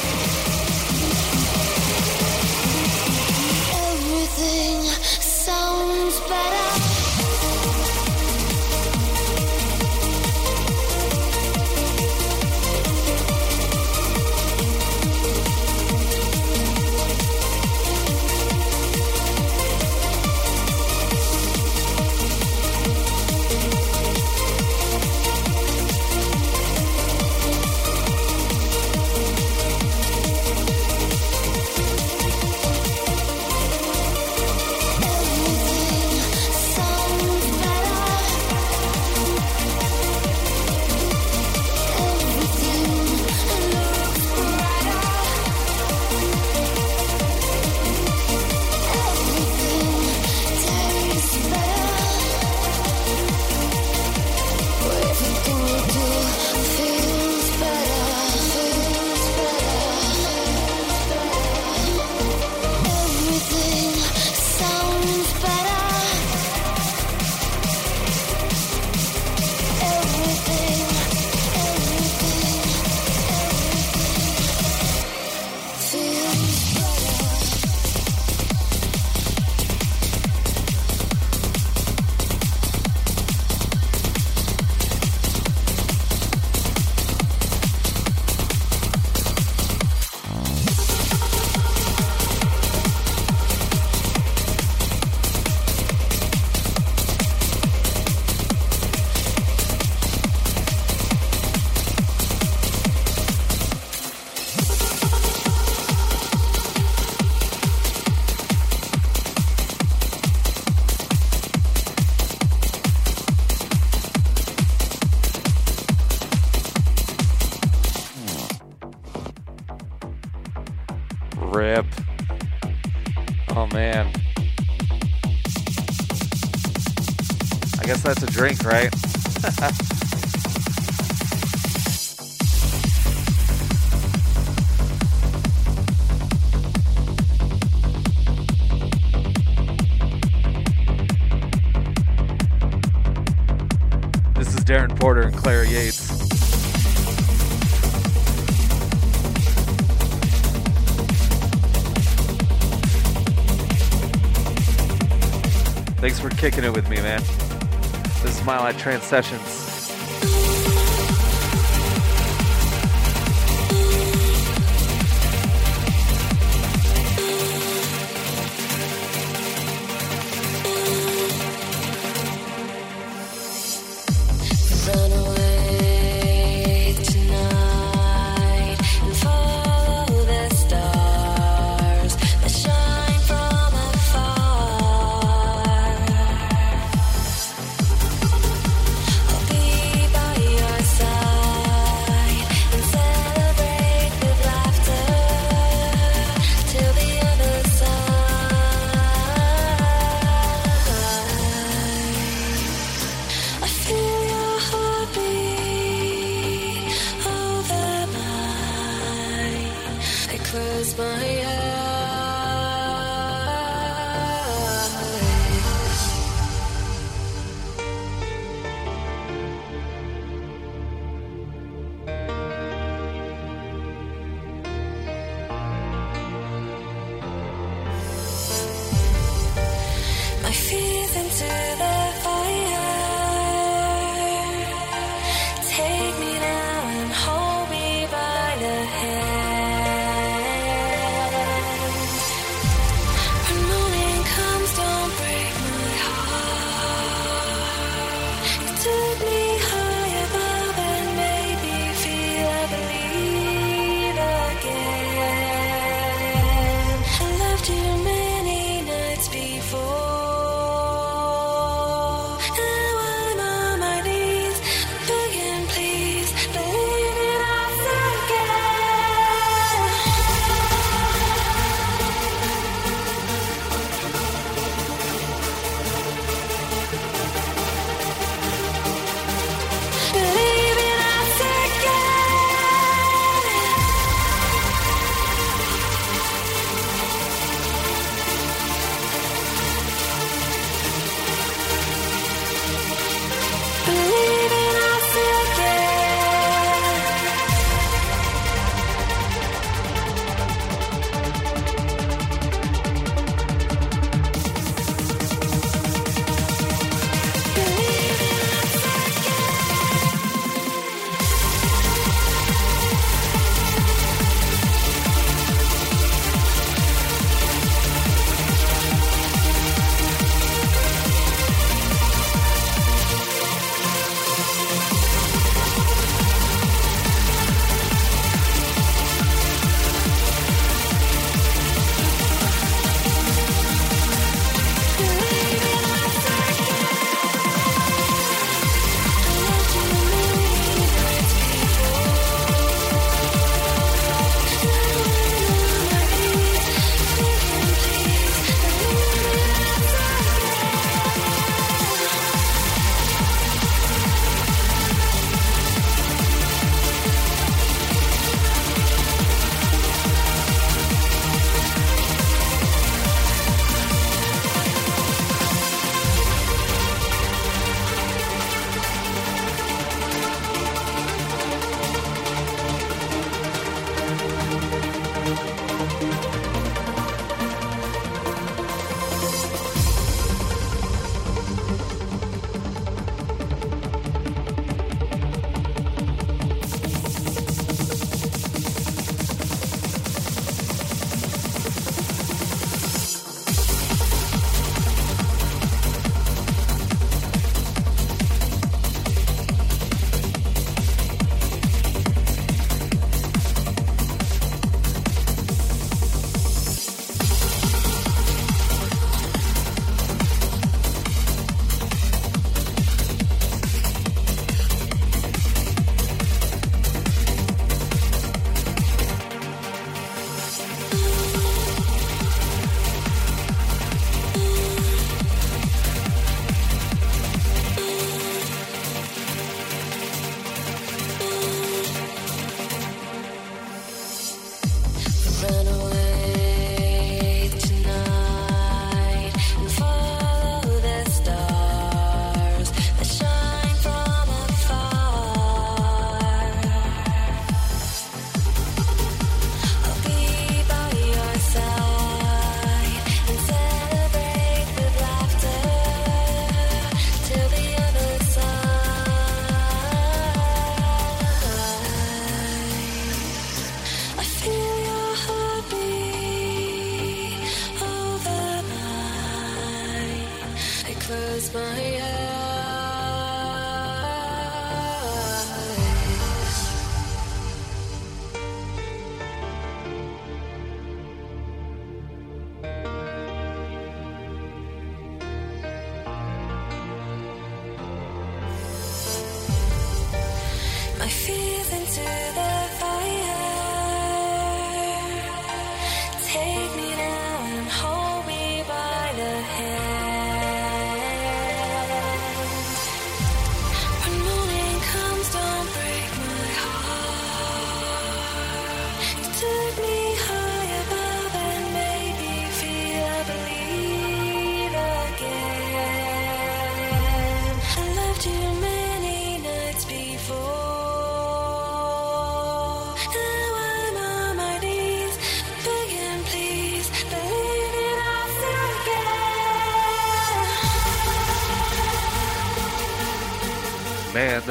This 158.84 159.61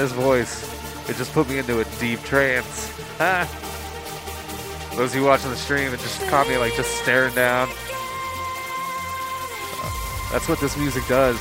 this 0.01 0.13
voice, 0.13 1.11
it 1.11 1.17
just 1.17 1.31
put 1.35 1.47
me 1.47 1.59
into 1.59 1.79
a 1.81 1.85
deep 1.99 2.23
trance. 2.23 2.91
Those 4.97 5.11
of 5.11 5.15
you 5.15 5.25
watching 5.25 5.51
the 5.51 5.57
stream, 5.57 5.93
it 5.93 6.01
just 6.01 6.27
caught 6.29 6.49
me 6.49 6.57
like 6.57 6.75
just 6.75 6.91
staring 7.03 7.35
down. 7.35 7.69
That's 10.33 10.49
what 10.49 10.59
this 10.59 10.75
music 10.79 11.07
does. 11.07 11.37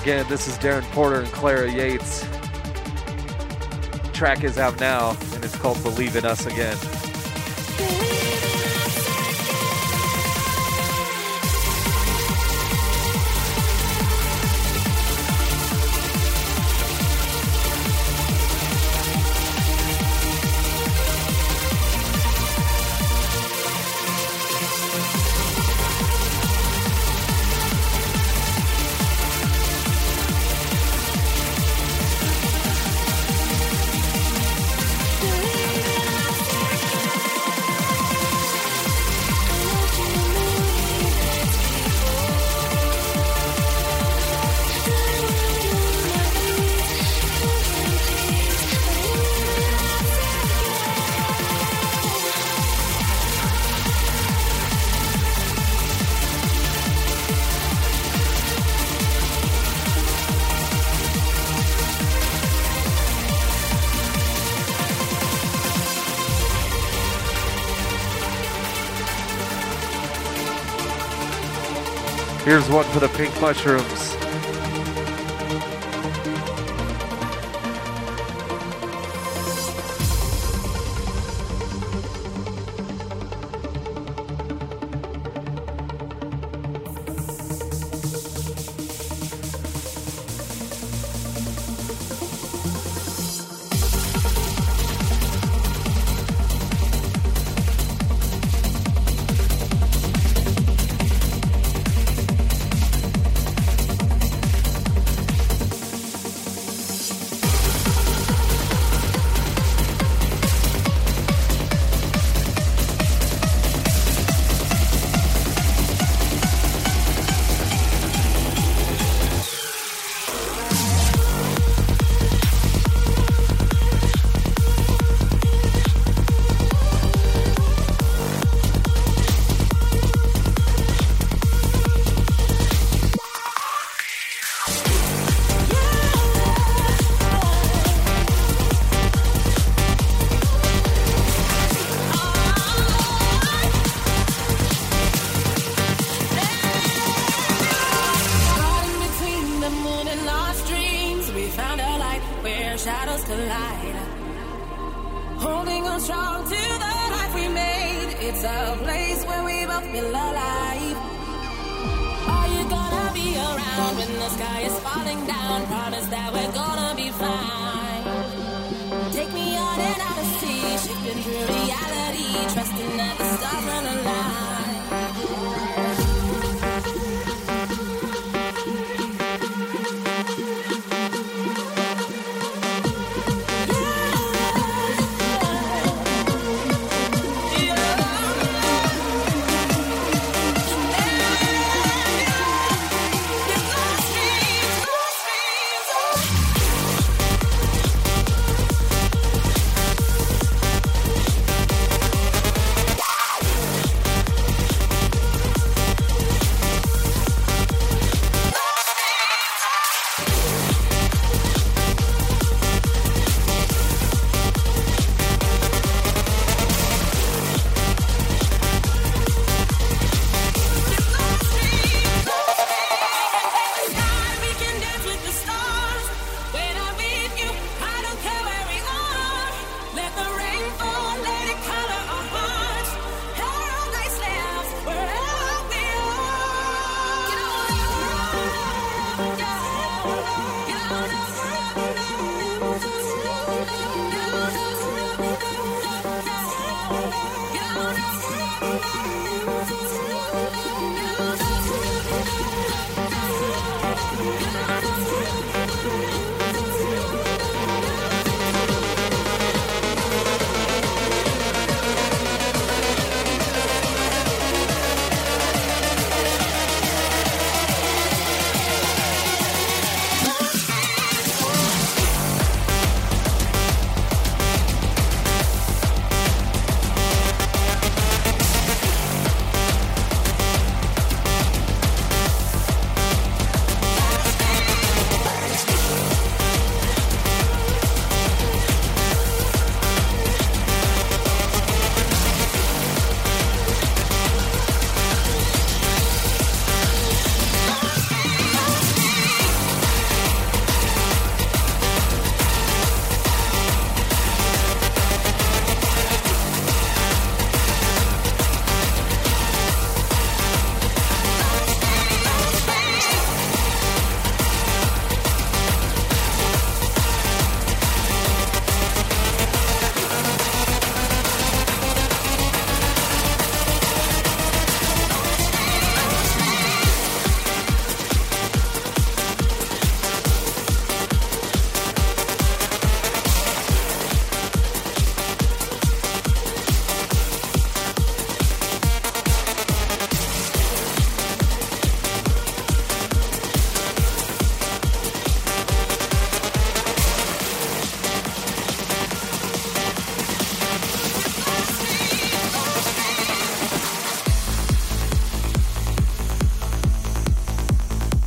Again, 0.00 0.24
this 0.28 0.48
is 0.48 0.56
Darren 0.56 0.84
Porter 0.92 1.20
and 1.20 1.32
Clara 1.32 1.70
Yates 1.70 2.24
track 4.16 4.44
is 4.44 4.56
out 4.56 4.80
now, 4.80 5.10
and 5.34 5.44
it's 5.44 5.56
called 5.56 5.82
Believe 5.82 6.16
in 6.16 6.24
Us 6.24 6.46
Again. 6.46 8.15
Here's 72.56 72.70
one 72.70 72.86
for 72.86 73.00
the 73.00 73.08
pink 73.08 73.38
mushrooms. 73.38 74.25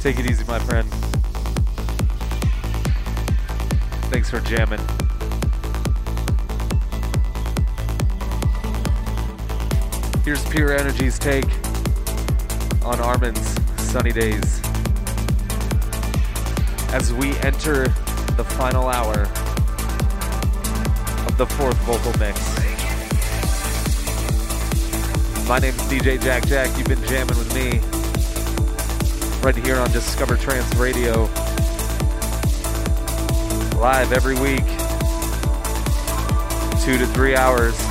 Take 0.10 0.26
it 0.26 0.31
easy, 0.31 0.44
my 0.45 0.57
friend. 0.57 0.90
Thanks 4.10 4.27
for 4.27 4.40
jamming. 4.40 4.80
Here's 10.26 10.44
Pure 10.49 10.80
NRG's 10.80 11.19
take 11.19 11.45
on 12.84 12.99
Armin's 13.02 13.56
Sunny 13.84 14.11
Days. 14.11 14.60
As 16.91 17.14
we 17.14 17.38
enter 17.41 17.90
the 18.36 18.45
final 18.57 18.88
hour 18.88 19.14
of 21.27 21.38
the 21.38 21.45
fourth 21.45 21.77
vocal 21.81 22.18
mix. 22.18 22.57
My 25.48 25.60
name 25.60 25.76
is 25.76 25.81
DJ 25.84 26.19
Jack 26.19 26.48
Jack. 26.48 26.76
You've 26.80 26.88
been 26.88 27.03
jamming 27.03 27.38
with 27.38 27.53
me 27.53 27.89
right 29.44 29.56
here 29.56 29.78
on 29.78 29.90
Discover 29.91 30.38
Trance 30.38 30.76
Radio. 30.76 31.24
Live 33.80 34.11
every 34.11 34.36
week, 34.36 34.66
two 36.84 36.98
to 36.98 37.07
three 37.14 37.36
hours. 37.36 37.89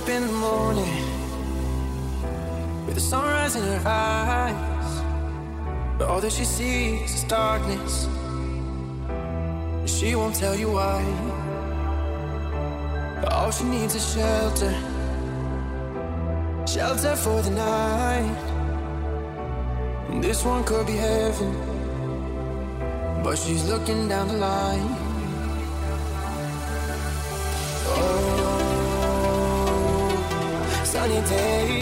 Up 0.00 0.08
in 0.08 0.26
the 0.26 0.32
morning 0.32 1.04
with 2.86 2.94
the 2.94 3.00
sunrise 3.00 3.56
in 3.56 3.62
her 3.62 3.82
eyes. 3.86 5.02
But 5.98 6.08
all 6.08 6.20
that 6.20 6.32
she 6.32 6.44
sees 6.44 7.14
is 7.14 7.24
darkness. 7.24 8.08
She 9.84 10.14
won't 10.14 10.36
tell 10.36 10.56
you 10.56 10.70
why. 10.72 11.02
But 13.20 13.32
all 13.32 13.50
she 13.50 13.64
needs 13.64 13.94
is 13.94 14.14
shelter. 14.14 14.74
Shelter 16.66 17.16
for 17.16 17.42
the 17.42 17.50
night. 17.50 18.38
And 20.08 20.24
this 20.24 20.44
one 20.44 20.64
could 20.64 20.86
be 20.86 20.96
heaven. 20.96 21.52
But 23.22 23.36
she's 23.36 23.64
looking 23.68 24.08
down 24.08 24.28
the 24.28 24.38
line. 24.38 25.09
Sunny 31.10 31.28
days 31.28 31.79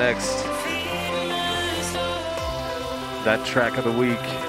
next, 0.00 0.44
that 3.22 3.44
track 3.44 3.76
of 3.76 3.84
the 3.84 3.92
week. 3.92 4.39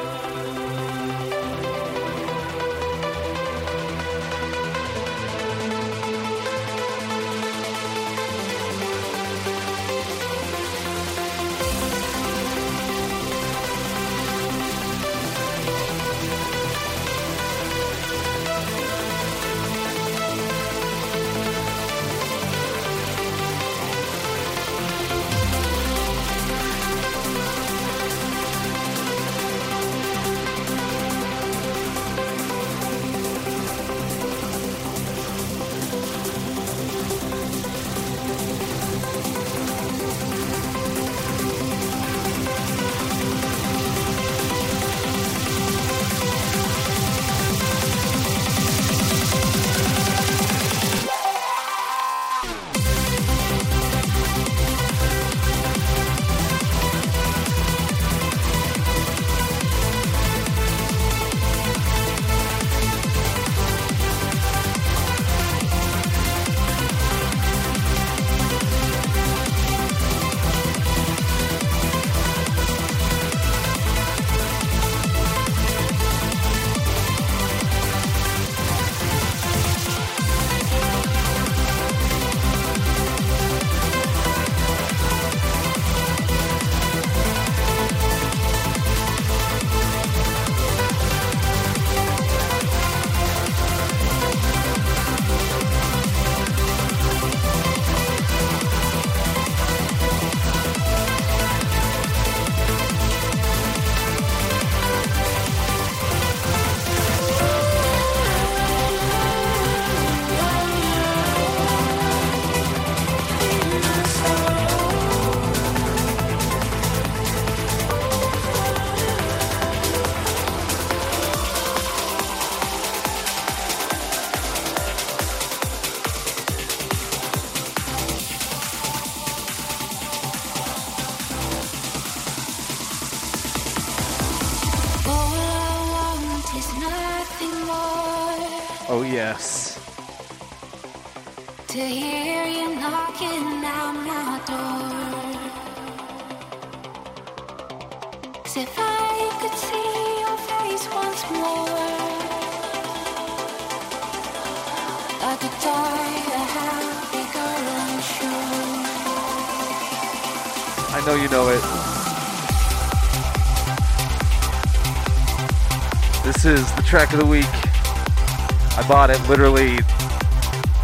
track 166.92 167.14
of 167.14 167.20
the 167.20 167.26
week. 167.26 167.46
I 167.46 168.86
bought 168.86 169.10
it 169.10 169.30
literally 169.30 169.78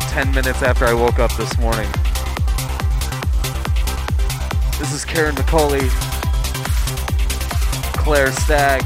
10 0.07 0.33
minutes 0.33 0.63
after 0.63 0.85
I 0.85 0.93
woke 0.93 1.19
up 1.19 1.35
this 1.35 1.57
morning. 1.57 1.91
This 4.79 4.93
is 4.93 5.03
Karen 5.03 5.35
McCauley, 5.35 5.89
Claire 7.97 8.31
Stagg. 8.31 8.83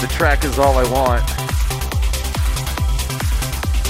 The 0.00 0.06
track 0.06 0.44
is 0.44 0.58
All 0.58 0.78
I 0.78 0.90
Want. 0.90 1.22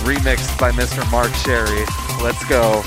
Remixed 0.03 0.59
by 0.59 0.73
Mr. 0.73 1.09
Mark 1.13 1.33
Sherry. 1.35 1.85
Let's 2.21 2.45
go. 2.49 2.83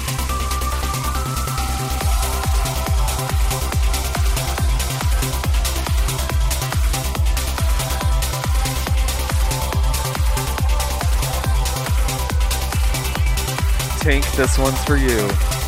This 14.39 14.57
one's 14.57 14.81
for 14.85 14.95
you. 14.95 15.58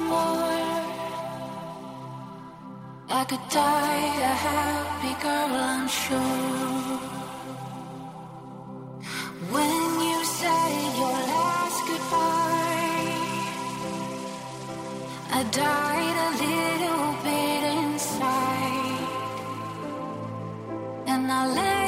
More, 0.00 0.76
I 3.10 3.24
could 3.28 3.46
die 3.50 4.06
a 4.30 4.34
happy 4.46 5.14
girl, 5.22 5.52
I'm 5.70 5.88
sure. 5.88 6.98
When 9.52 9.84
you 10.08 10.24
said 10.24 10.96
your 11.00 11.18
last 11.32 11.80
goodbye. 11.88 12.48
I 15.30 15.42
died 15.44 16.16
a 16.26 16.30
little 16.44 17.12
bit 17.26 17.62
inside, 17.78 19.08
and 21.06 21.30
I 21.30 21.42
lay 21.58 21.87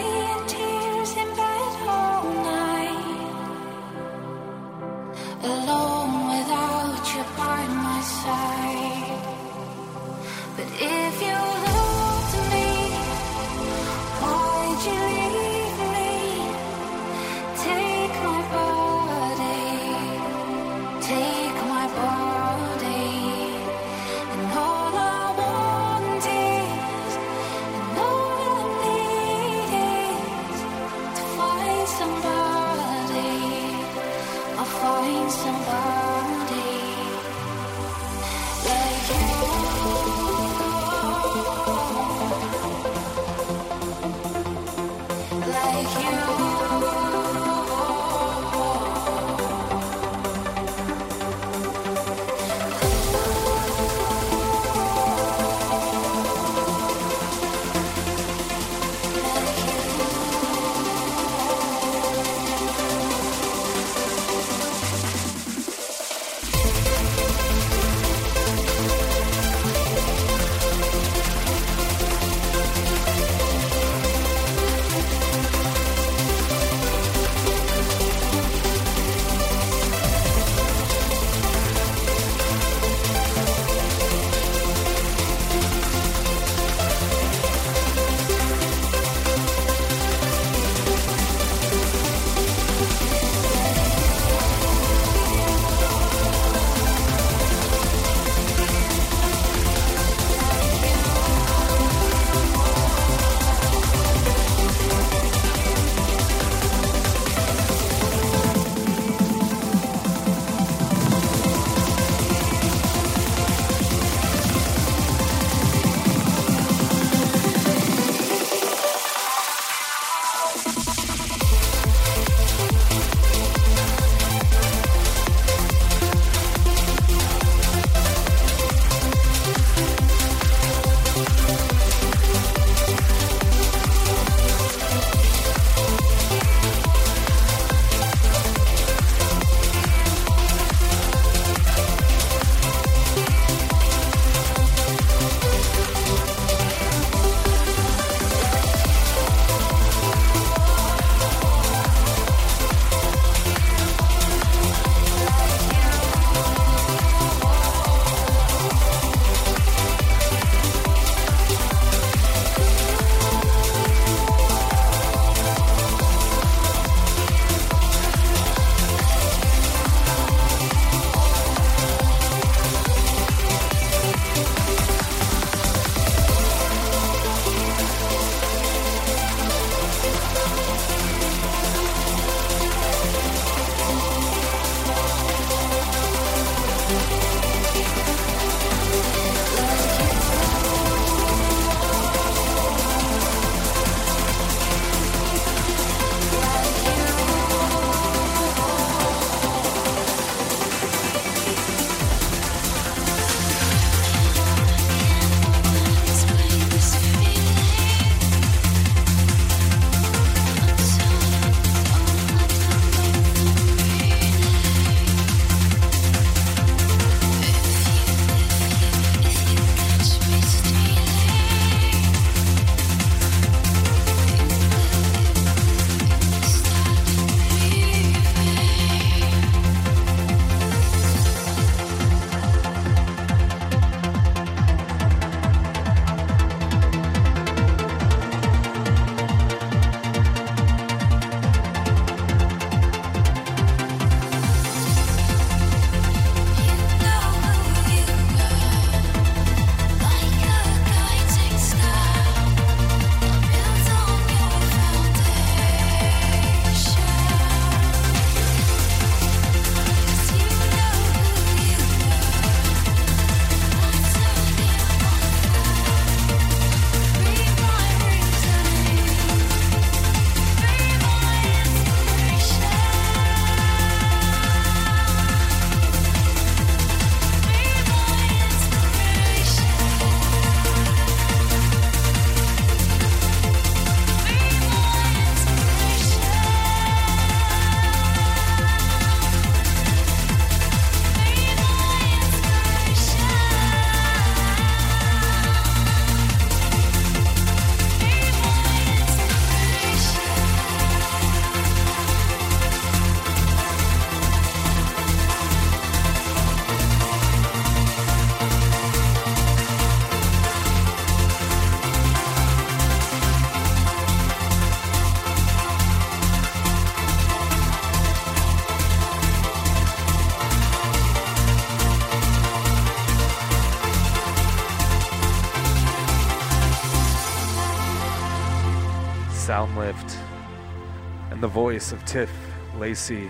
voice 331.50 331.90
of 331.90 332.04
Tiff 332.04 332.30
Lacey. 332.78 333.28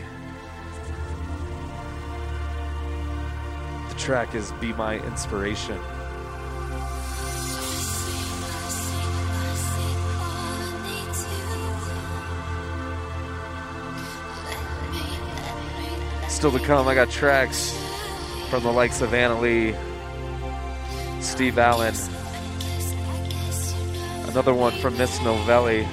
The 3.88 3.94
track 3.96 4.34
is 4.34 4.52
Be 4.60 4.74
My 4.74 4.98
Inspiration. 5.06 5.78
Still 16.28 16.52
to 16.52 16.60
come, 16.60 16.88
I 16.88 16.94
got 16.94 17.10
tracks 17.10 17.76
from 18.50 18.62
the 18.62 18.70
likes 18.70 19.00
of 19.00 19.14
Anna 19.14 19.40
Lee, 19.40 19.74
Steve 21.20 21.58
Allen, 21.58 21.94
another 24.28 24.54
one 24.54 24.72
from 24.80 24.96
Miss 24.98 25.20
Novelli, 25.22 25.86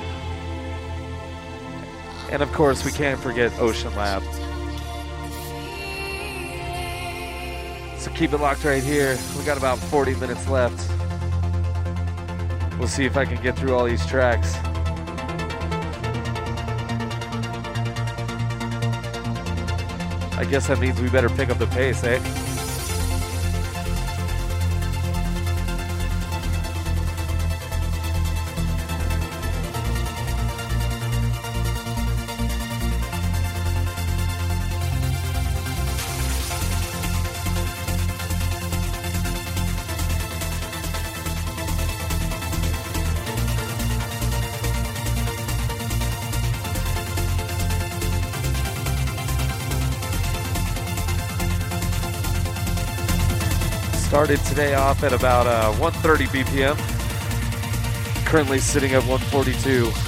and 2.32 2.42
of 2.42 2.52
course, 2.54 2.84
we 2.84 2.92
can't 2.92 3.20
forget 3.20 3.52
Ocean 3.60 3.94
Lab. 3.96 4.24
So 7.98 8.12
keep 8.12 8.34
it 8.34 8.38
locked 8.38 8.64
right 8.64 8.84
here. 8.84 9.18
We 9.38 9.44
got 9.44 9.58
about 9.58 9.80
40 9.80 10.16
minutes 10.16 10.48
left. 10.48 10.90
We'll 12.78 12.88
see 12.88 13.06
if 13.06 13.18
I 13.18 13.26
can 13.26 13.42
get 13.42 13.58
through 13.58 13.76
all 13.76 13.86
these 13.86 14.06
tracks. 14.06 14.56
I 20.38 20.46
guess 20.50 20.68
that 20.68 20.80
means 20.80 21.02
we 21.02 21.10
better 21.10 21.30
pick 21.30 21.50
up 21.50 21.58
the 21.58 21.68
pace, 21.68 22.04
eh? 22.04 22.47
Started 54.28 54.46
today 54.46 54.74
off 54.74 55.04
at 55.06 55.14
about 55.14 55.48
uh, 55.48 55.72
130 55.80 56.26
BPM. 56.26 56.76
Currently 58.26 58.60
sitting 58.60 58.92
at 58.92 59.02
142. 59.06 60.07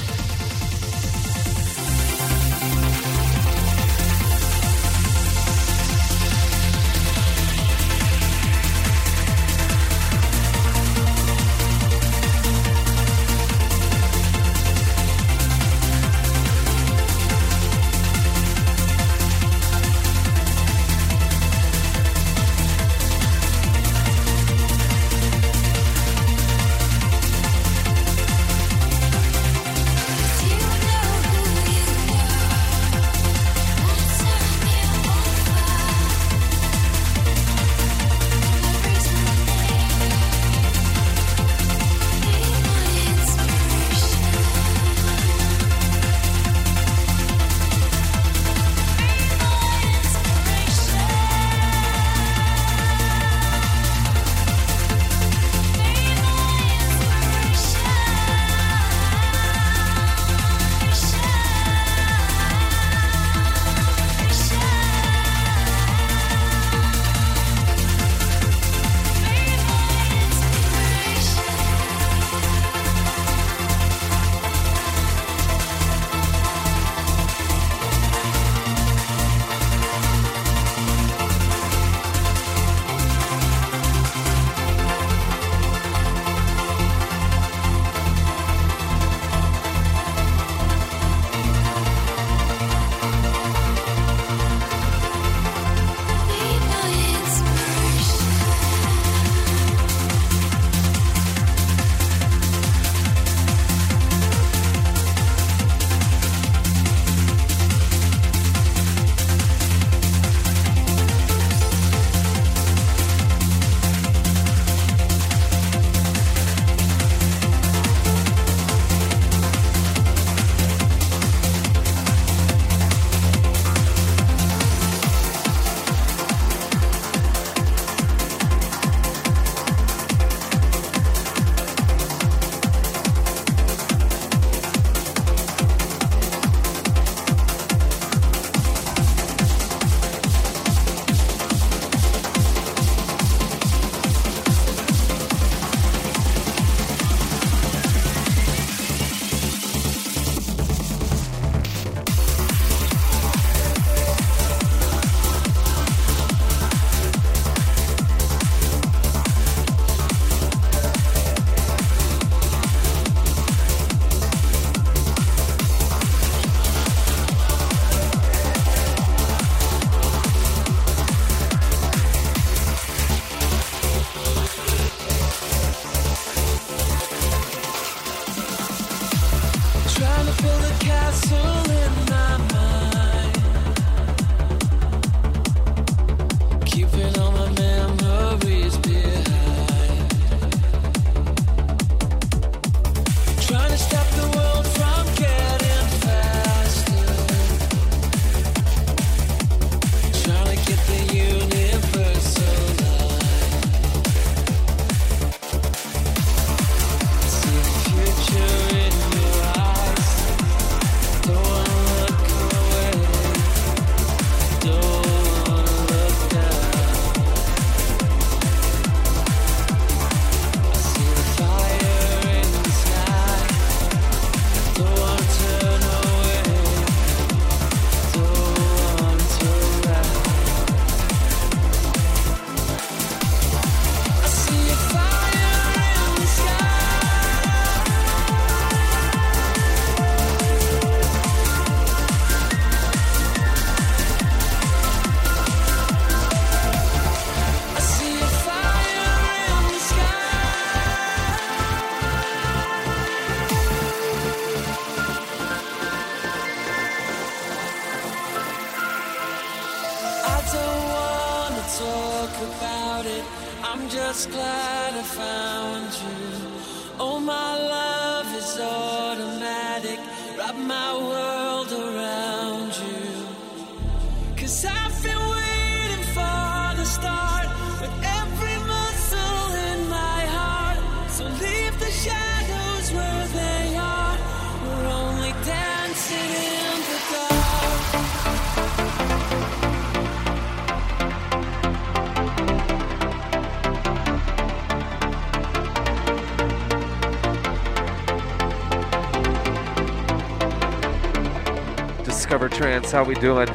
Trance, 302.89 302.91
how 302.91 303.03
we 303.03 303.15
doing? 303.15 303.49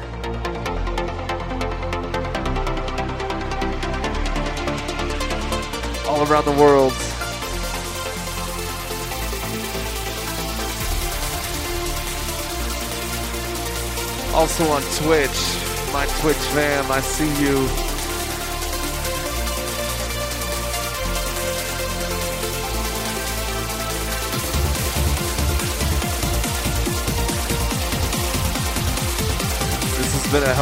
All 6.06 6.22
around 6.30 6.44
the 6.44 6.52
world. 6.52 6.92
Also 14.34 14.64
on 14.68 14.82
Twitch, 15.02 15.30
my 15.92 16.06
Twitch 16.20 16.36
fam, 16.36 16.90
I 16.90 17.00
see 17.00 17.28
you. 17.42 17.83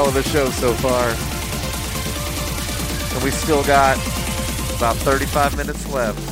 Hell 0.02 0.08
of 0.08 0.16
a 0.16 0.28
show 0.28 0.50
so 0.50 0.72
far. 0.74 1.04
And 3.14 3.24
we 3.24 3.30
still 3.30 3.62
got 3.62 3.96
about 4.76 4.96
35 4.96 5.56
minutes 5.56 5.88
left. 5.92 6.31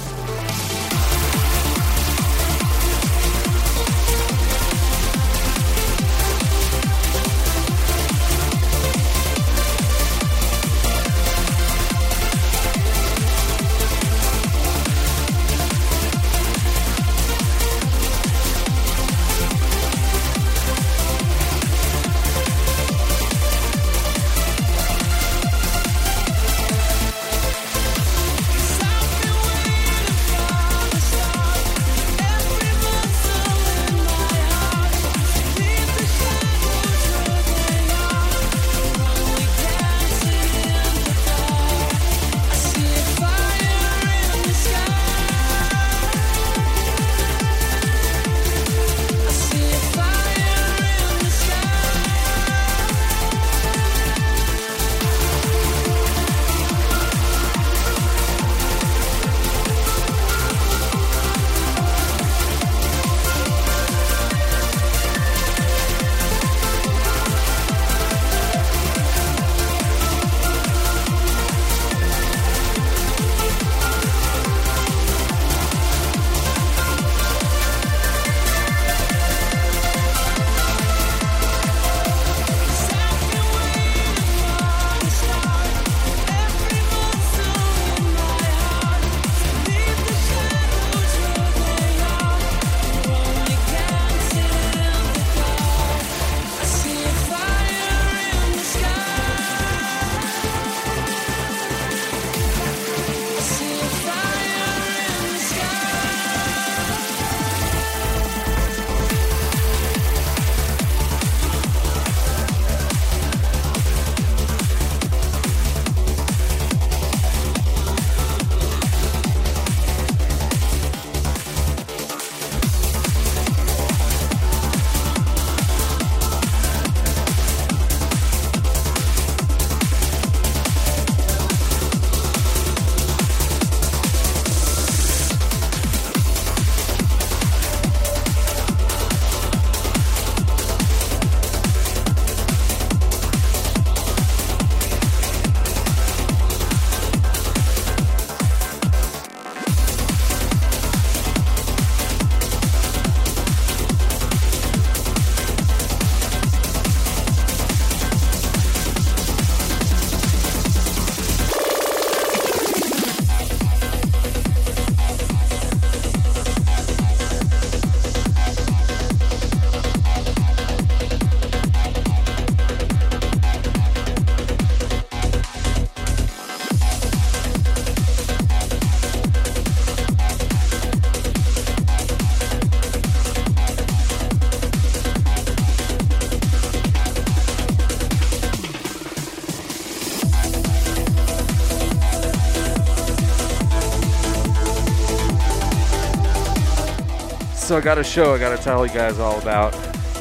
So 197.70 197.76
I 197.76 197.80
got 197.80 197.98
a 197.98 198.02
show 198.02 198.34
I 198.34 198.38
got 198.38 198.58
to 198.58 198.60
tell 198.60 198.84
you 198.84 198.92
guys 198.92 199.20
all 199.20 199.38
about 199.38 199.72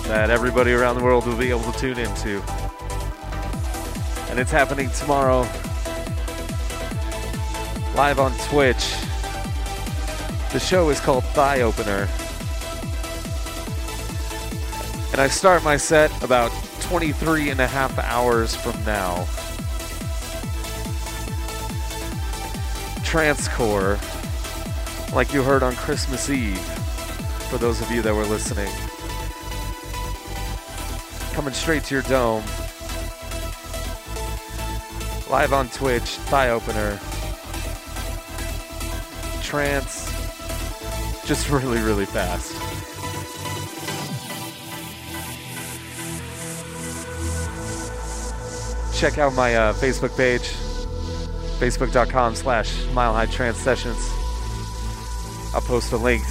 that 0.03 0.29
everybody 0.29 0.71
around 0.71 0.97
the 0.97 1.03
world 1.03 1.25
will 1.25 1.35
be 1.35 1.49
able 1.49 1.63
to 1.71 1.79
tune 1.79 1.97
into. 1.97 2.43
And 4.29 4.39
it's 4.39 4.51
happening 4.51 4.91
tomorrow 4.91 5.47
live 7.95 8.19
on 8.19 8.37
Twitch. 8.49 8.93
The 10.53 10.59
show 10.59 10.91
is 10.91 10.99
called 10.99 11.23
Thigh 11.33 11.61
Opener. 11.61 12.07
And 15.11 15.19
I 15.19 15.27
start 15.27 15.63
my 15.63 15.75
set 15.75 16.11
about 16.23 16.51
23 16.81 17.49
and 17.49 17.61
a 17.61 17.65
half 17.65 17.97
hours 17.97 18.55
from 18.55 18.75
now. 18.85 19.23
transcore, 23.01 23.97
like 25.15 25.33
you 25.33 25.41
heard 25.41 25.63
on 25.63 25.75
Christmas 25.77 26.29
Eve, 26.29 26.78
for 27.49 27.57
those 27.57 27.81
of 27.81 27.89
you 27.89 28.03
that 28.03 28.13
were 28.13 28.25
listening. 28.25 28.71
Coming 31.33 31.53
straight 31.53 31.83
to 31.85 31.95
your 31.95 32.03
dome. 32.03 32.43
Live 35.31 35.51
on 35.51 35.67
Twitch, 35.69 36.03
thigh 36.29 36.49
opener. 36.51 36.99
Trance. 39.41 40.05
Just 41.25 41.49
really, 41.51 41.81
really 41.81 42.05
fast. 42.05 42.53
Check 48.99 49.17
out 49.17 49.33
my 49.33 49.55
uh, 49.55 49.73
Facebook 49.73 50.15
page, 50.15 50.41
facebook.com 51.59 52.35
slash 52.35 52.85
Mile 52.93 53.13
High 53.13 53.25
Trance 53.25 53.57
Sessions. 53.57 53.97
I'll 55.55 55.61
post 55.61 55.91
a 55.93 55.97
link 55.97 56.23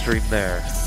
stream 0.00 0.22
there. 0.30 0.79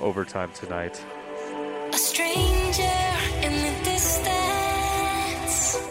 overtime 0.00 0.50
tonight. 0.54 1.02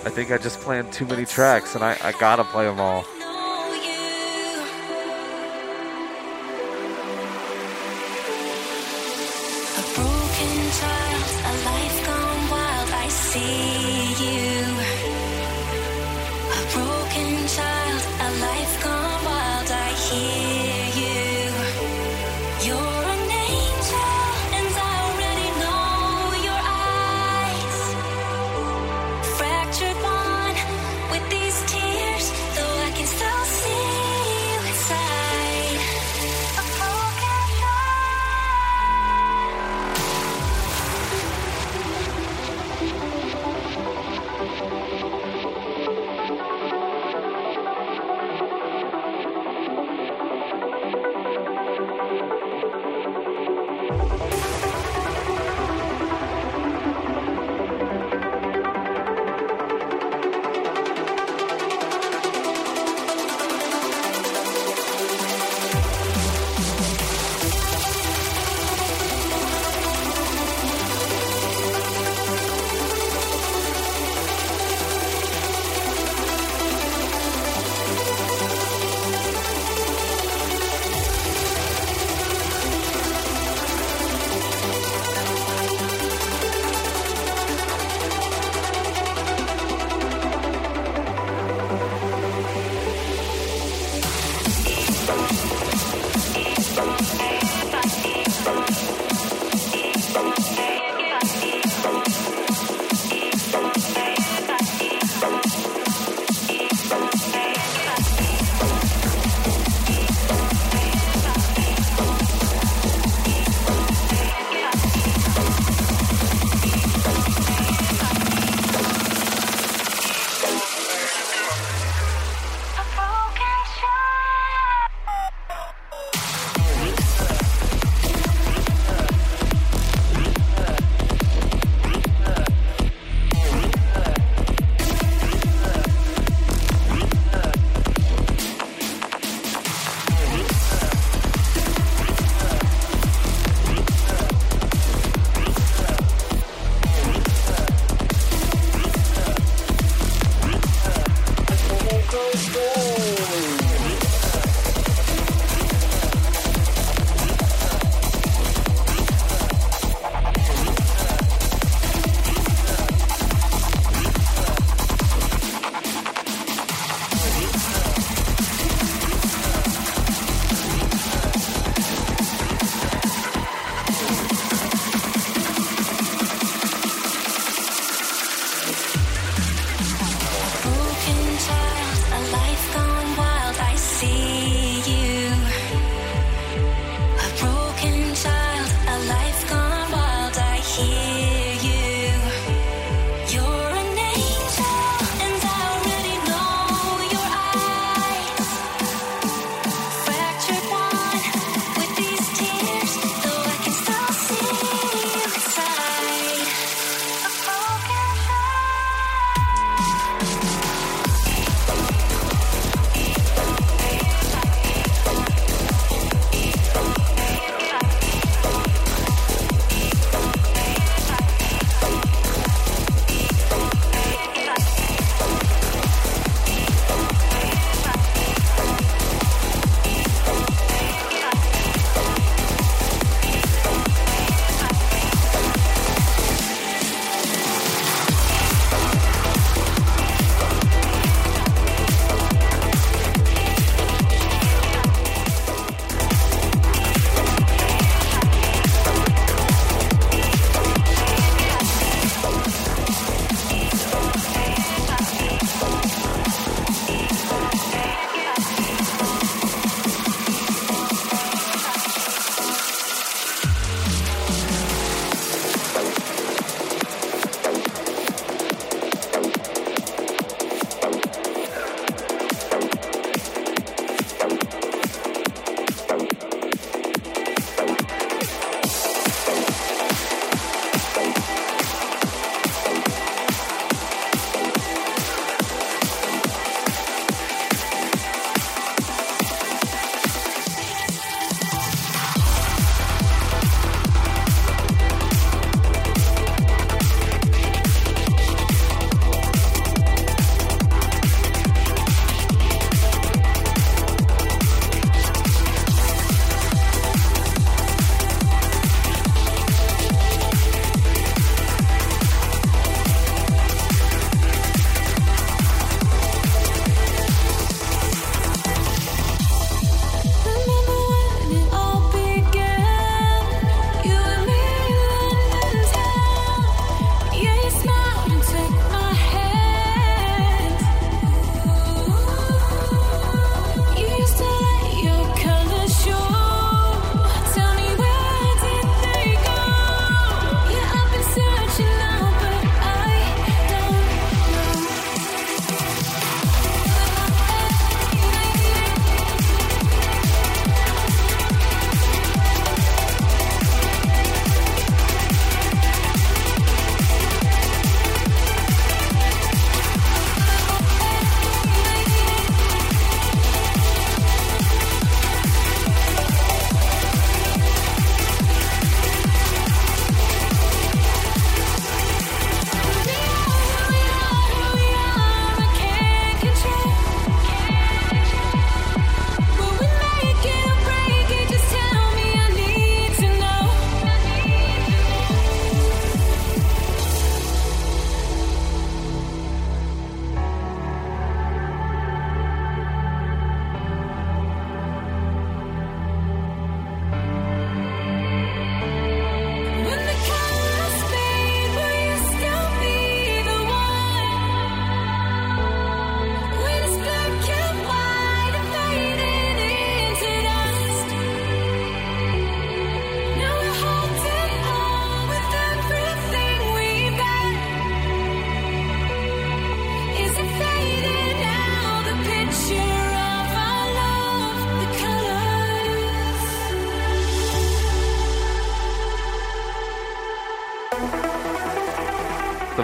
I 0.04 0.10
think 0.10 0.32
I 0.32 0.38
just 0.38 0.60
planned 0.62 0.92
too 0.92 1.06
many 1.06 1.26
tracks, 1.26 1.76
and 1.76 1.84
I, 1.84 1.96
I 2.04 2.12
gotta 2.14 2.44
play 2.44 2.66
them 2.66 2.80
all. 2.80 3.06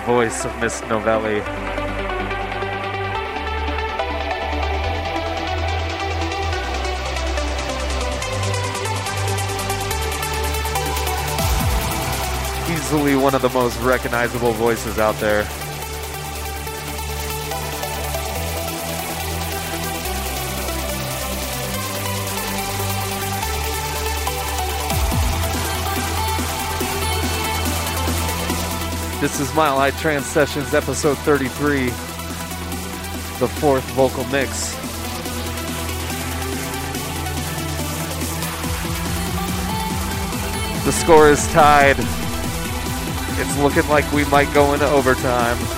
Voice 0.08 0.46
of 0.46 0.58
Miss 0.62 0.82
Novelli. 0.84 1.40
Easily 12.74 13.18
one 13.18 13.36
of 13.36 13.42
the 13.42 13.50
most 13.50 13.78
recognizable 13.82 14.54
voices 14.54 14.98
out 14.98 15.16
there. 15.16 15.46
This 29.28 29.42
is 29.42 29.54
Mile 29.54 29.76
High 29.76 29.92
Trance 29.92 30.26
Sessions, 30.26 30.74
episode 30.74 31.18
33, 31.18 31.88
the 31.88 33.48
fourth 33.60 33.84
vocal 33.92 34.24
mix. 34.28 34.74
The 40.86 40.94
score 40.94 41.30
is 41.30 41.46
tied. 41.52 41.98
It's 42.00 43.58
looking 43.58 43.90
like 43.90 44.10
we 44.14 44.24
might 44.30 44.52
go 44.54 44.74
into 44.74 44.90
overtime. 44.90 45.77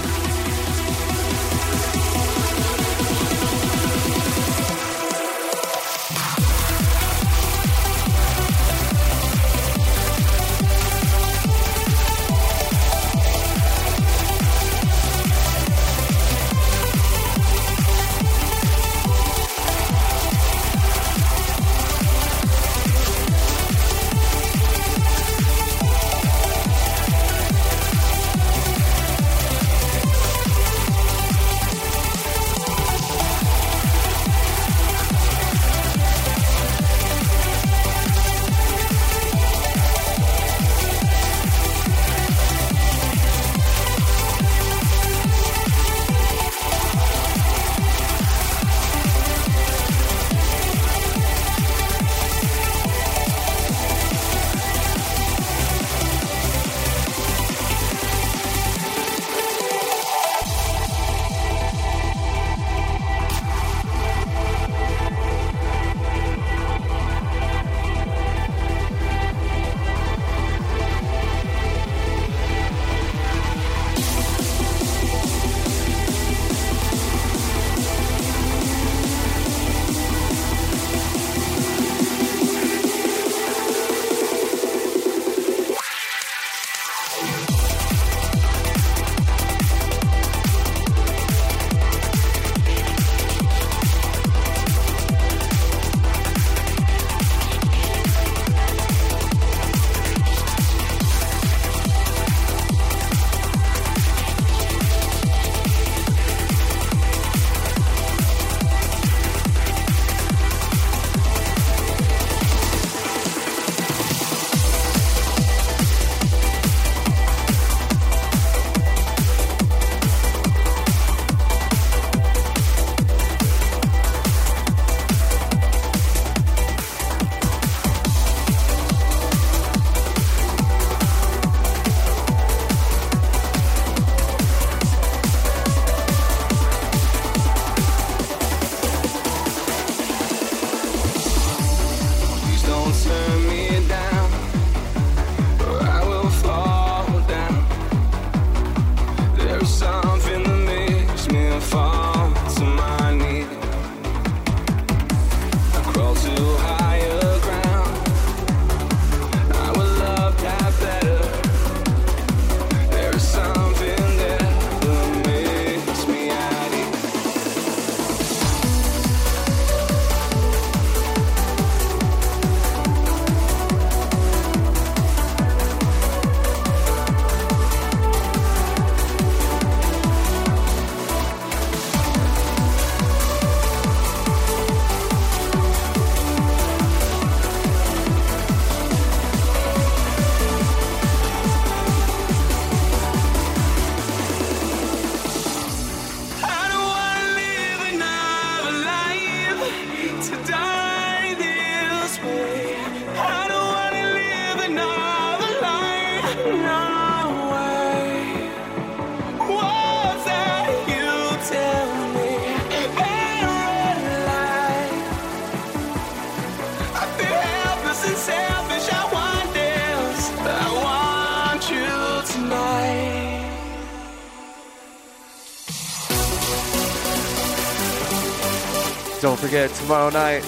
yeah, 229.60 229.68
tomorrow 229.68 230.10
night, 230.10 230.42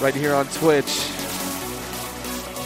right 0.00 0.14
here 0.14 0.34
on 0.34 0.46
Twitch. 0.46 0.86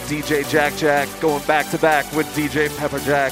DJ 0.09 0.49
Jack 0.49 0.75
Jack 0.77 1.07
going 1.21 1.45
back 1.45 1.69
to 1.69 1.77
back 1.77 2.11
with 2.13 2.25
DJ 2.35 2.75
Pepper 2.75 2.97
Jack. 2.99 3.31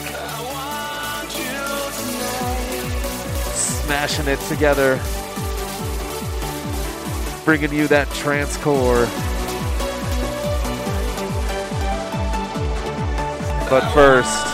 Smashing 3.55 4.27
it 4.27 4.39
together. 4.41 4.99
Bringing 7.43 7.73
you 7.73 7.87
that 7.87 8.07
trance 8.11 8.55
core. 8.57 9.07
But 13.67 13.89
first, 13.93 14.45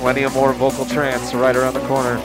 plenty 0.00 0.24
of 0.24 0.34
more 0.34 0.52
vocal 0.54 0.86
trance 0.86 1.34
right 1.34 1.54
around 1.54 1.74
the 1.74 1.86
corner. 1.86 2.20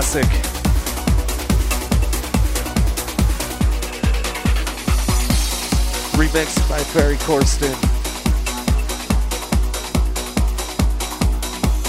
classic. 0.00 0.24
Remixed 6.16 6.68
by 6.70 6.78
Ferry 6.78 7.16
Corsten. 7.16 7.74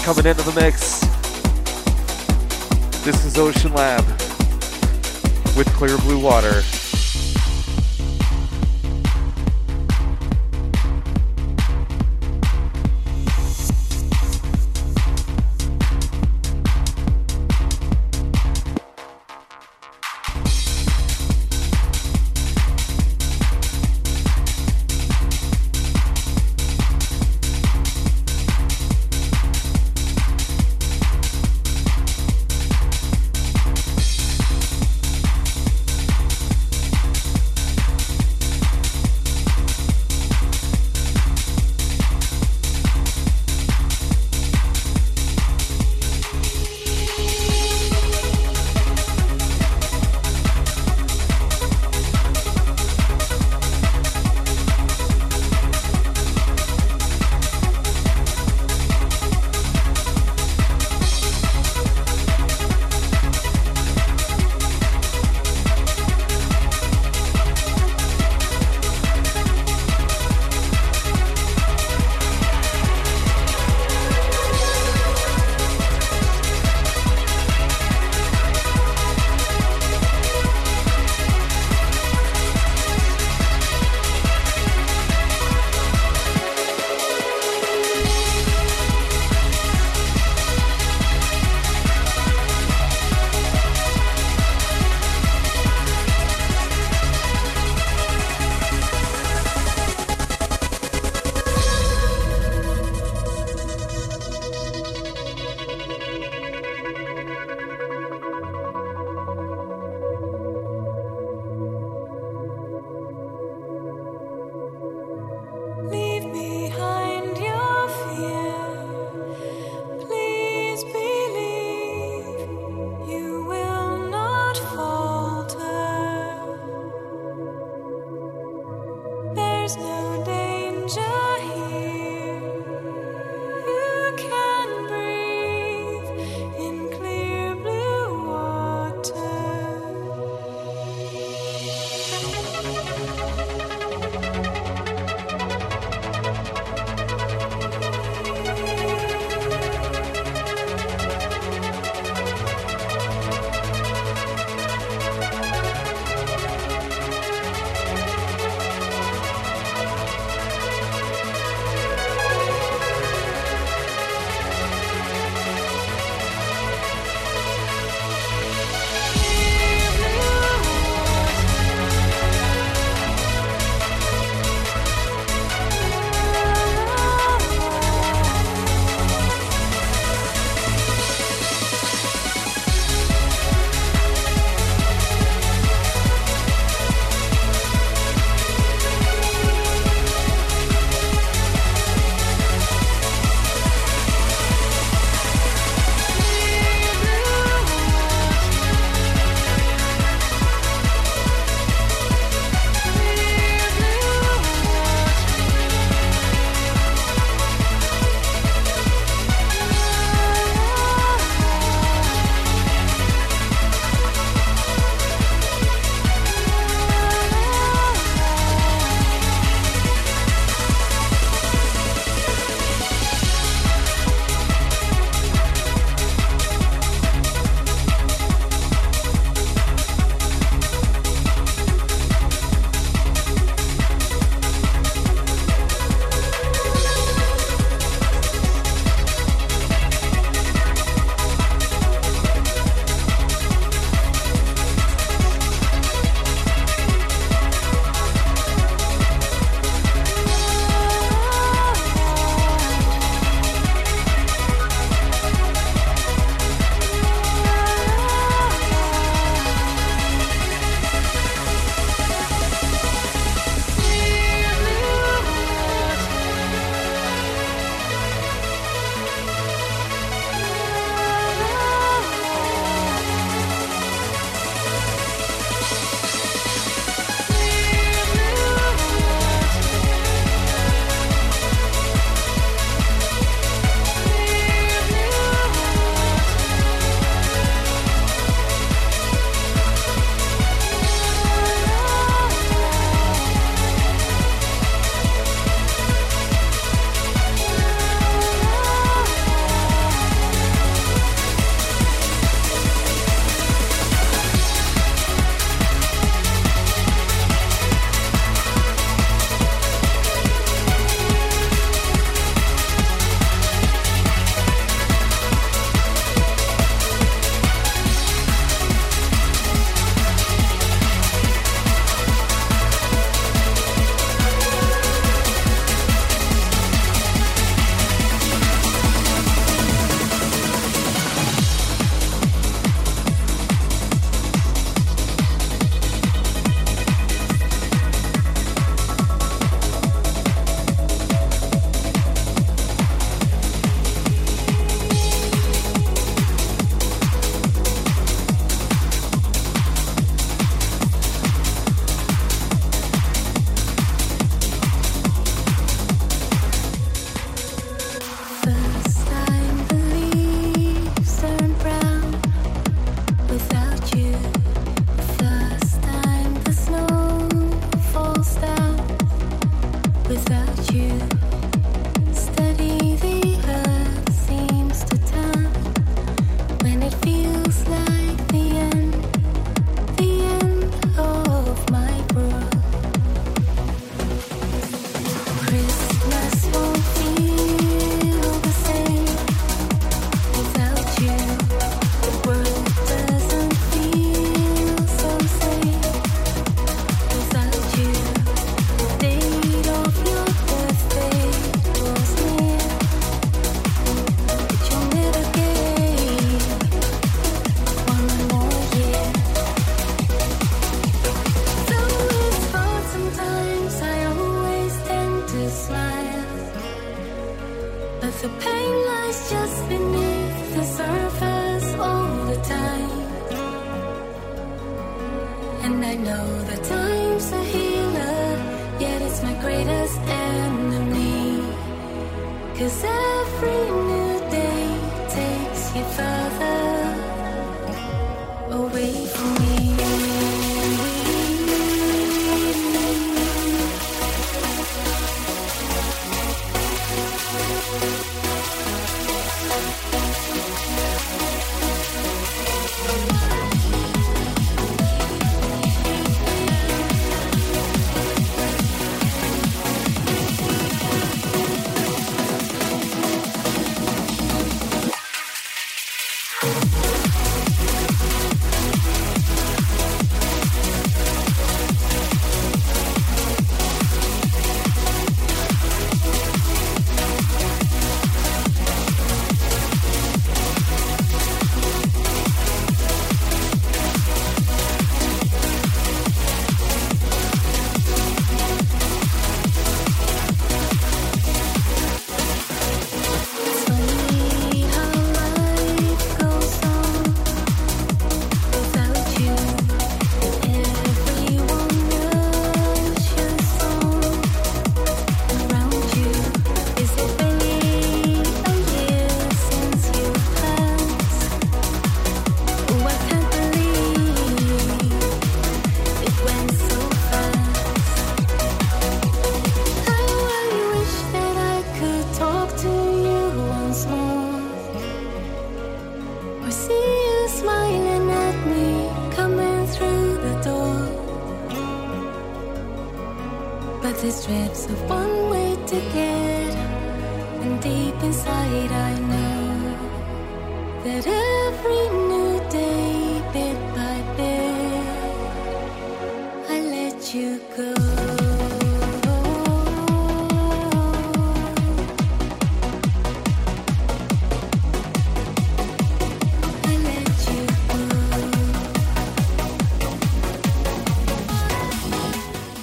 Coming 0.04 0.26
into 0.26 0.42
the 0.42 0.60
mix, 0.60 1.00
this 3.02 3.24
is 3.24 3.36
OceanLab 3.36 4.06
with 5.56 5.72
Clear 5.72 5.96
Blue 5.98 6.18
Water. 6.18 6.81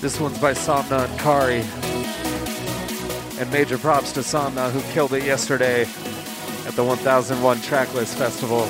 This 0.09 0.19
one's 0.19 0.39
by 0.39 0.53
Somna 0.53 1.07
and 1.07 1.19
Kari. 1.19 1.61
And 3.39 3.51
major 3.53 3.77
props 3.77 4.11
to 4.13 4.21
Somna, 4.21 4.71
who 4.71 4.81
killed 4.91 5.13
it 5.13 5.23
yesterday 5.23 5.83
at 6.65 6.73
the 6.73 6.83
1001 6.83 7.57
Tracklist 7.57 8.15
Festival. 8.15 8.65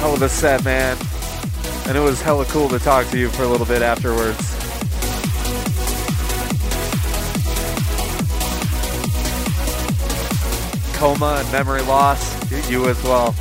Hell 0.00 0.12
of 0.12 0.20
a 0.20 0.28
set, 0.28 0.62
man. 0.66 0.98
And 1.88 1.96
it 1.96 2.00
was 2.00 2.20
hella 2.20 2.44
cool 2.44 2.68
to 2.68 2.78
talk 2.78 3.06
to 3.06 3.18
you 3.18 3.30
for 3.30 3.44
a 3.44 3.48
little 3.48 3.64
bit 3.64 3.80
afterwards. 3.80 4.36
Coma 10.98 11.40
and 11.42 11.50
memory 11.50 11.80
loss, 11.80 12.70
you 12.70 12.86
as 12.90 13.02
well. 13.02 13.34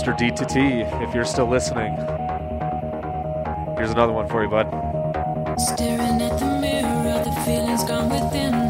Mr. 0.00 0.16
DTT, 0.16 1.06
if 1.06 1.14
you're 1.14 1.26
still 1.26 1.46
listening, 1.46 1.94
here's 3.76 3.90
another 3.90 4.14
one 4.14 4.26
for 4.26 4.42
you, 4.42 4.48
bud. 4.48 4.64
Staring 5.60 6.22
at 6.22 6.38
the 6.38 6.58
mirror, 6.58 7.22
the 7.22 7.84
gone 7.86 8.08
within. 8.08 8.69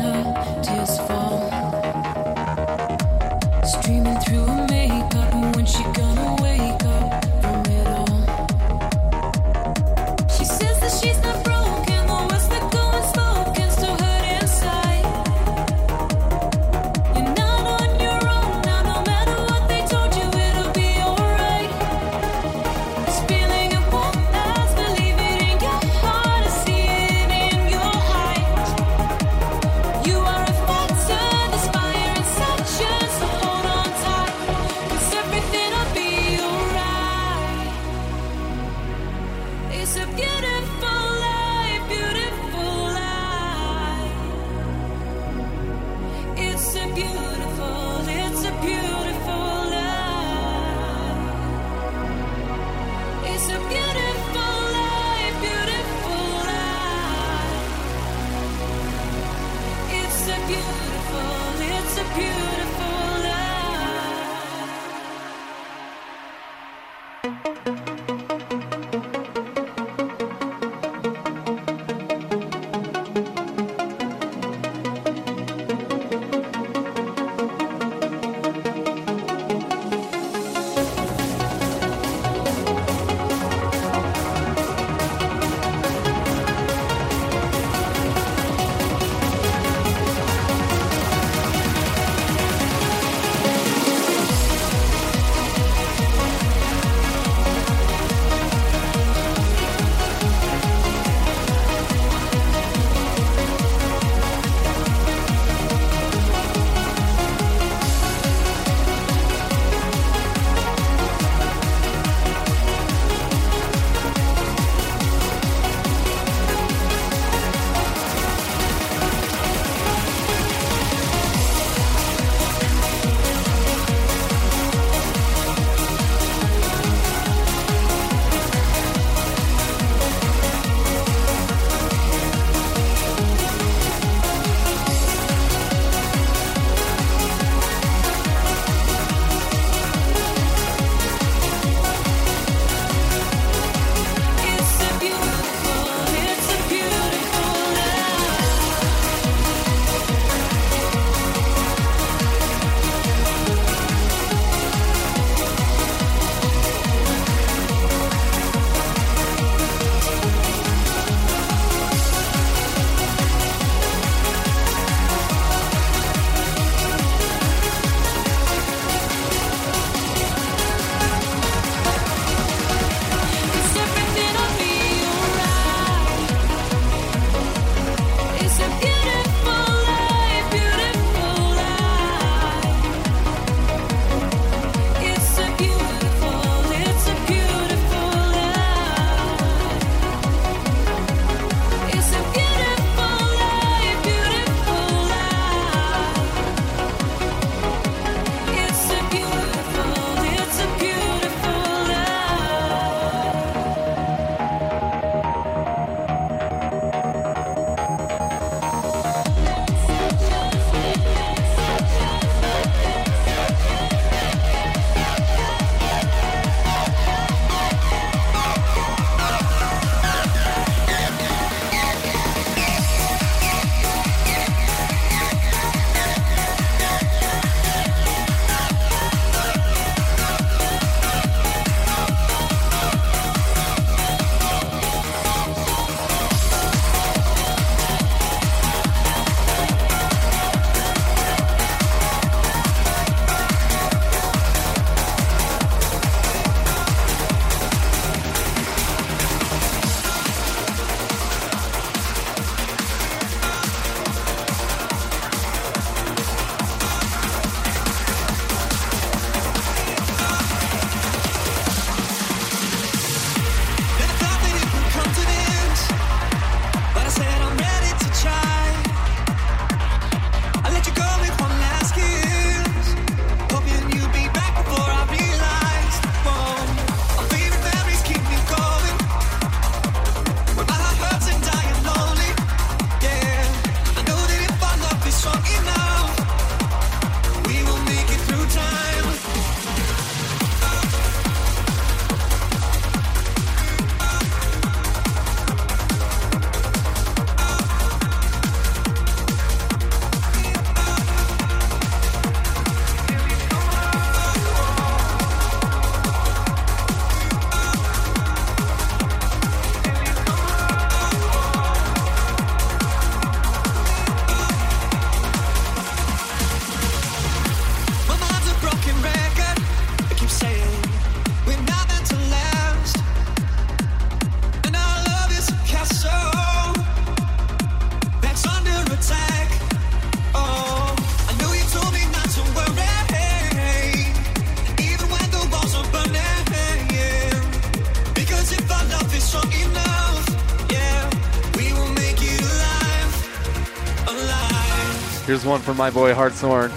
Here's 345.31 345.45
one 345.45 345.61
from 345.61 345.77
my 345.77 345.91
boy 345.91 346.13
Hartshorn, 346.13 346.73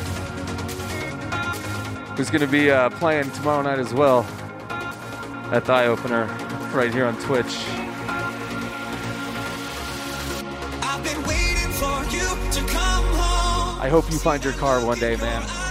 who's 2.15 2.29
going 2.29 2.41
to 2.41 2.47
be 2.47 2.69
uh, 2.69 2.91
playing 2.91 3.31
tomorrow 3.31 3.63
night 3.63 3.79
as 3.79 3.95
well 3.95 4.27
at 5.51 5.65
the 5.65 5.73
Eye 5.73 5.87
Opener 5.87 6.25
right 6.71 6.93
here 6.93 7.05
on 7.07 7.19
Twitch. 7.19 7.57
i 13.81 13.87
hope 13.89 14.11
you 14.11 14.19
find 14.19 14.43
your 14.43 14.53
car 14.53 14.85
one 14.85 14.99
day, 14.99 15.15
man. 15.15 15.62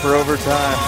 for 0.00 0.14
overtime. 0.14 0.79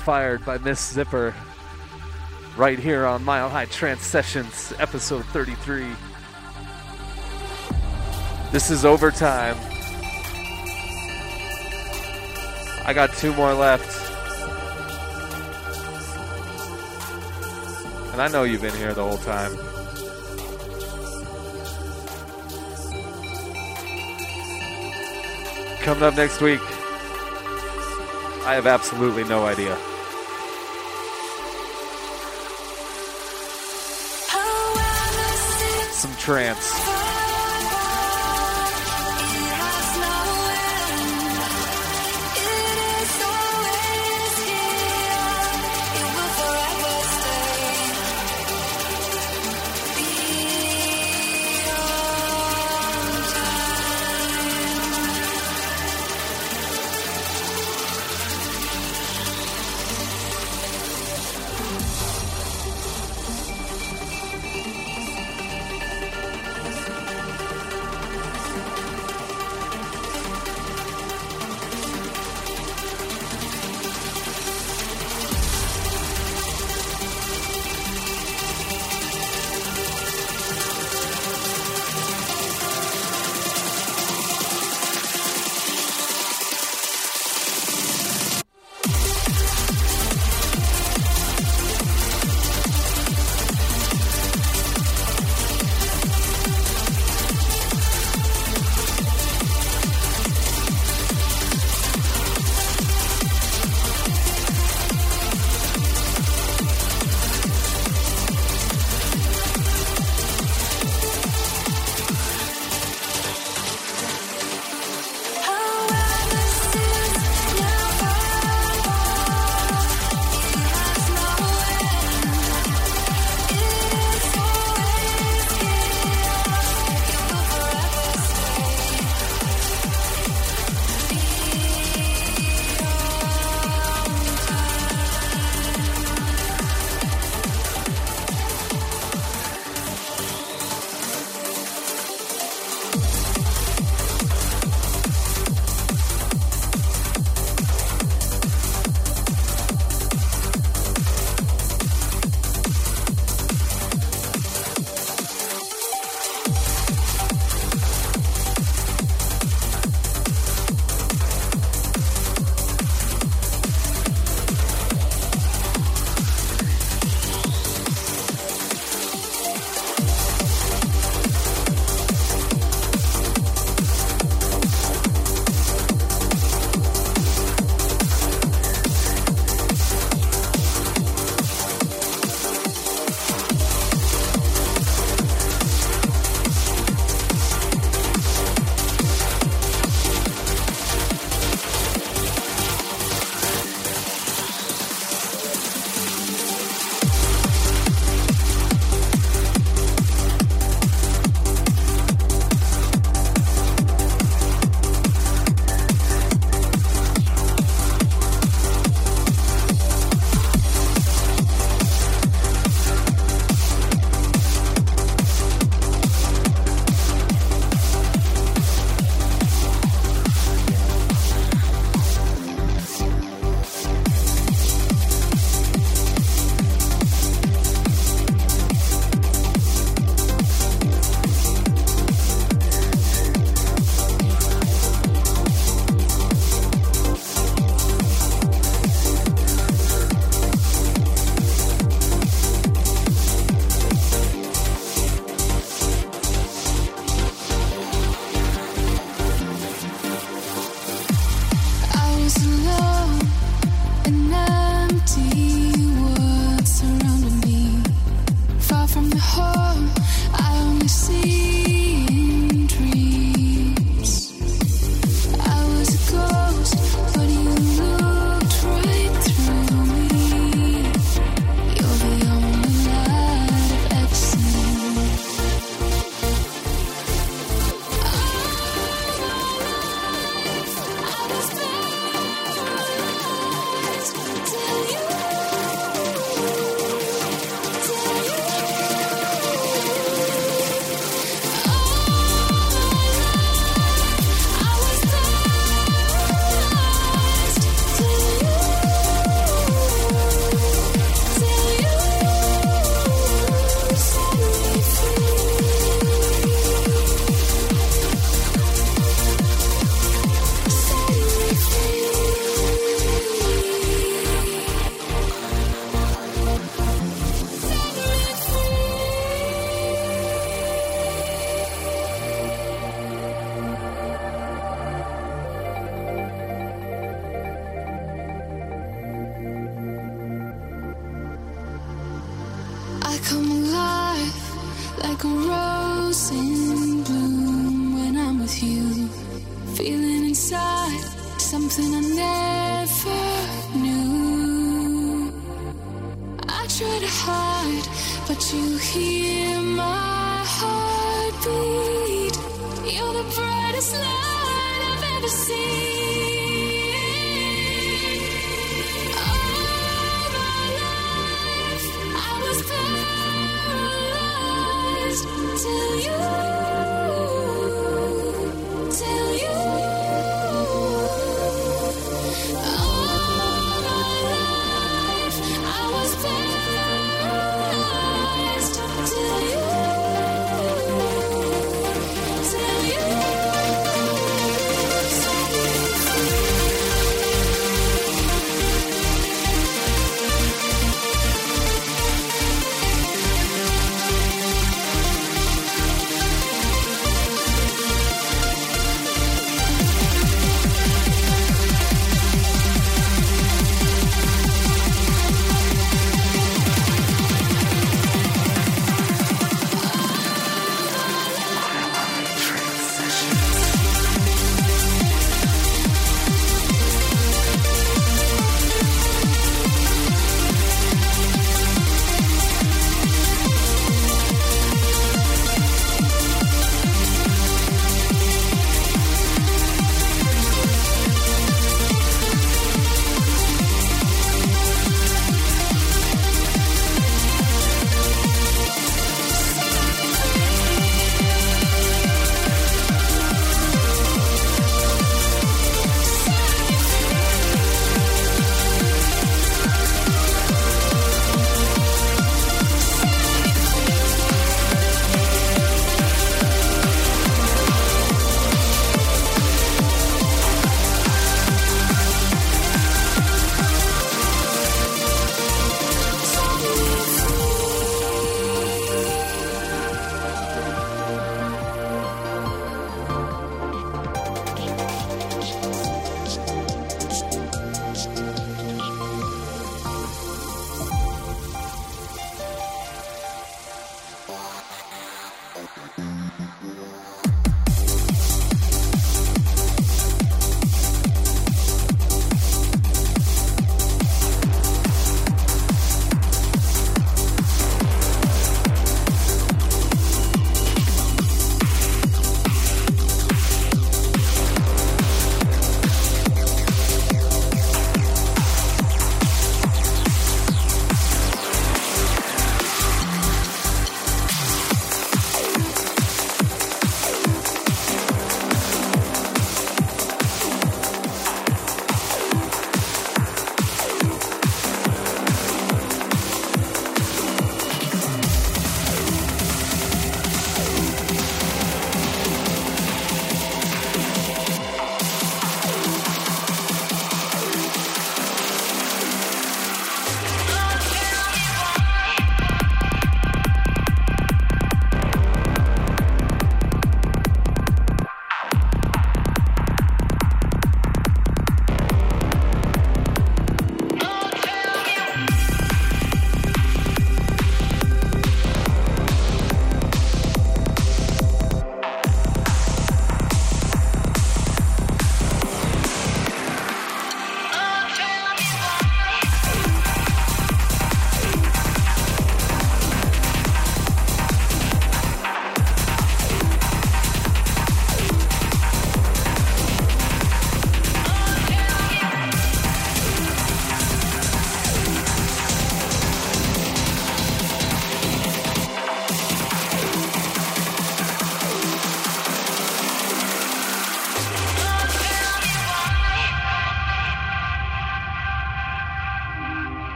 Fired 0.00 0.44
by 0.44 0.58
Miss 0.58 0.92
Zipper. 0.92 1.34
Right 2.56 2.78
here 2.78 3.04
on 3.04 3.22
Mile 3.22 3.48
High 3.48 3.66
Trance 3.66 4.02
Sessions, 4.02 4.72
episode 4.78 5.24
33. 5.26 5.86
This 8.50 8.70
is 8.70 8.84
overtime. 8.84 9.56
I 12.84 12.92
got 12.94 13.12
two 13.12 13.32
more 13.34 13.54
left. 13.54 13.86
And 18.12 18.20
I 18.20 18.28
know 18.28 18.42
you've 18.44 18.62
been 18.62 18.74
here 18.74 18.92
the 18.92 19.04
whole 19.04 19.18
time. 19.18 19.54
Coming 25.82 26.02
up 26.02 26.16
next 26.16 26.40
week, 26.40 26.60
I 28.46 28.54
have 28.54 28.66
absolutely 28.66 29.24
no 29.24 29.44
idea. 29.46 29.78
I 36.22 36.99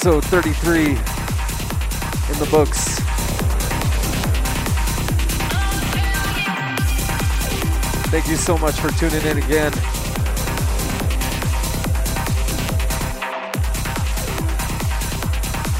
Episode 0.00 0.24
33 0.26 0.90
in 0.90 0.94
the 0.94 2.46
books. 2.52 3.00
Thank 8.06 8.28
you 8.28 8.36
so 8.36 8.56
much 8.58 8.76
for 8.76 8.90
tuning 8.90 9.26
in 9.26 9.38
again. 9.38 9.72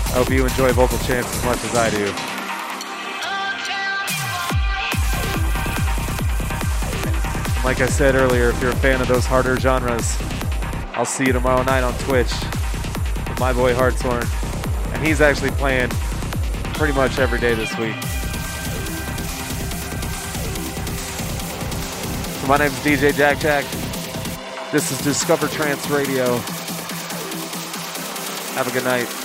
I 0.03 0.15
hope 0.15 0.31
you 0.31 0.45
enjoy 0.45 0.73
Vocal 0.73 0.99
Trance 0.99 1.33
as 1.37 1.45
much 1.45 1.63
as 1.63 1.77
I 1.77 1.89
do. 1.91 2.07
Like 7.65 7.81
I 7.81 7.87
said 7.87 8.17
earlier, 8.17 8.49
if 8.51 8.61
you're 8.61 8.73
a 8.73 8.77
fan 8.79 9.01
of 9.01 9.07
those 9.07 9.27
harder 9.27 9.57
genres, 9.61 10.19
I'll 10.95 11.05
see 11.05 11.27
you 11.27 11.33
tomorrow 11.33 11.63
night 11.63 11.85
on 11.85 11.97
Twitch 11.99 12.33
my 13.39 13.53
boy 13.53 13.75
Hartshorn. 13.75 14.25
And 14.95 15.07
he's 15.07 15.21
actually 15.21 15.51
playing 15.53 15.91
pretty 16.75 16.93
much 16.93 17.19
every 17.19 17.39
day 17.39 17.55
this 17.55 17.77
week. 17.79 17.95
So 22.41 22.47
my 22.49 22.57
name's 22.57 22.79
DJ 22.81 23.15
Jack 23.15 23.39
Jack. 23.39 23.65
This 24.73 24.91
is 24.91 25.01
Discover 25.03 25.49
Trance 25.49 25.89
Radio. 25.89 26.37
Have 28.55 28.67
a 28.67 28.73
good 28.73 28.85
night. 28.85 29.18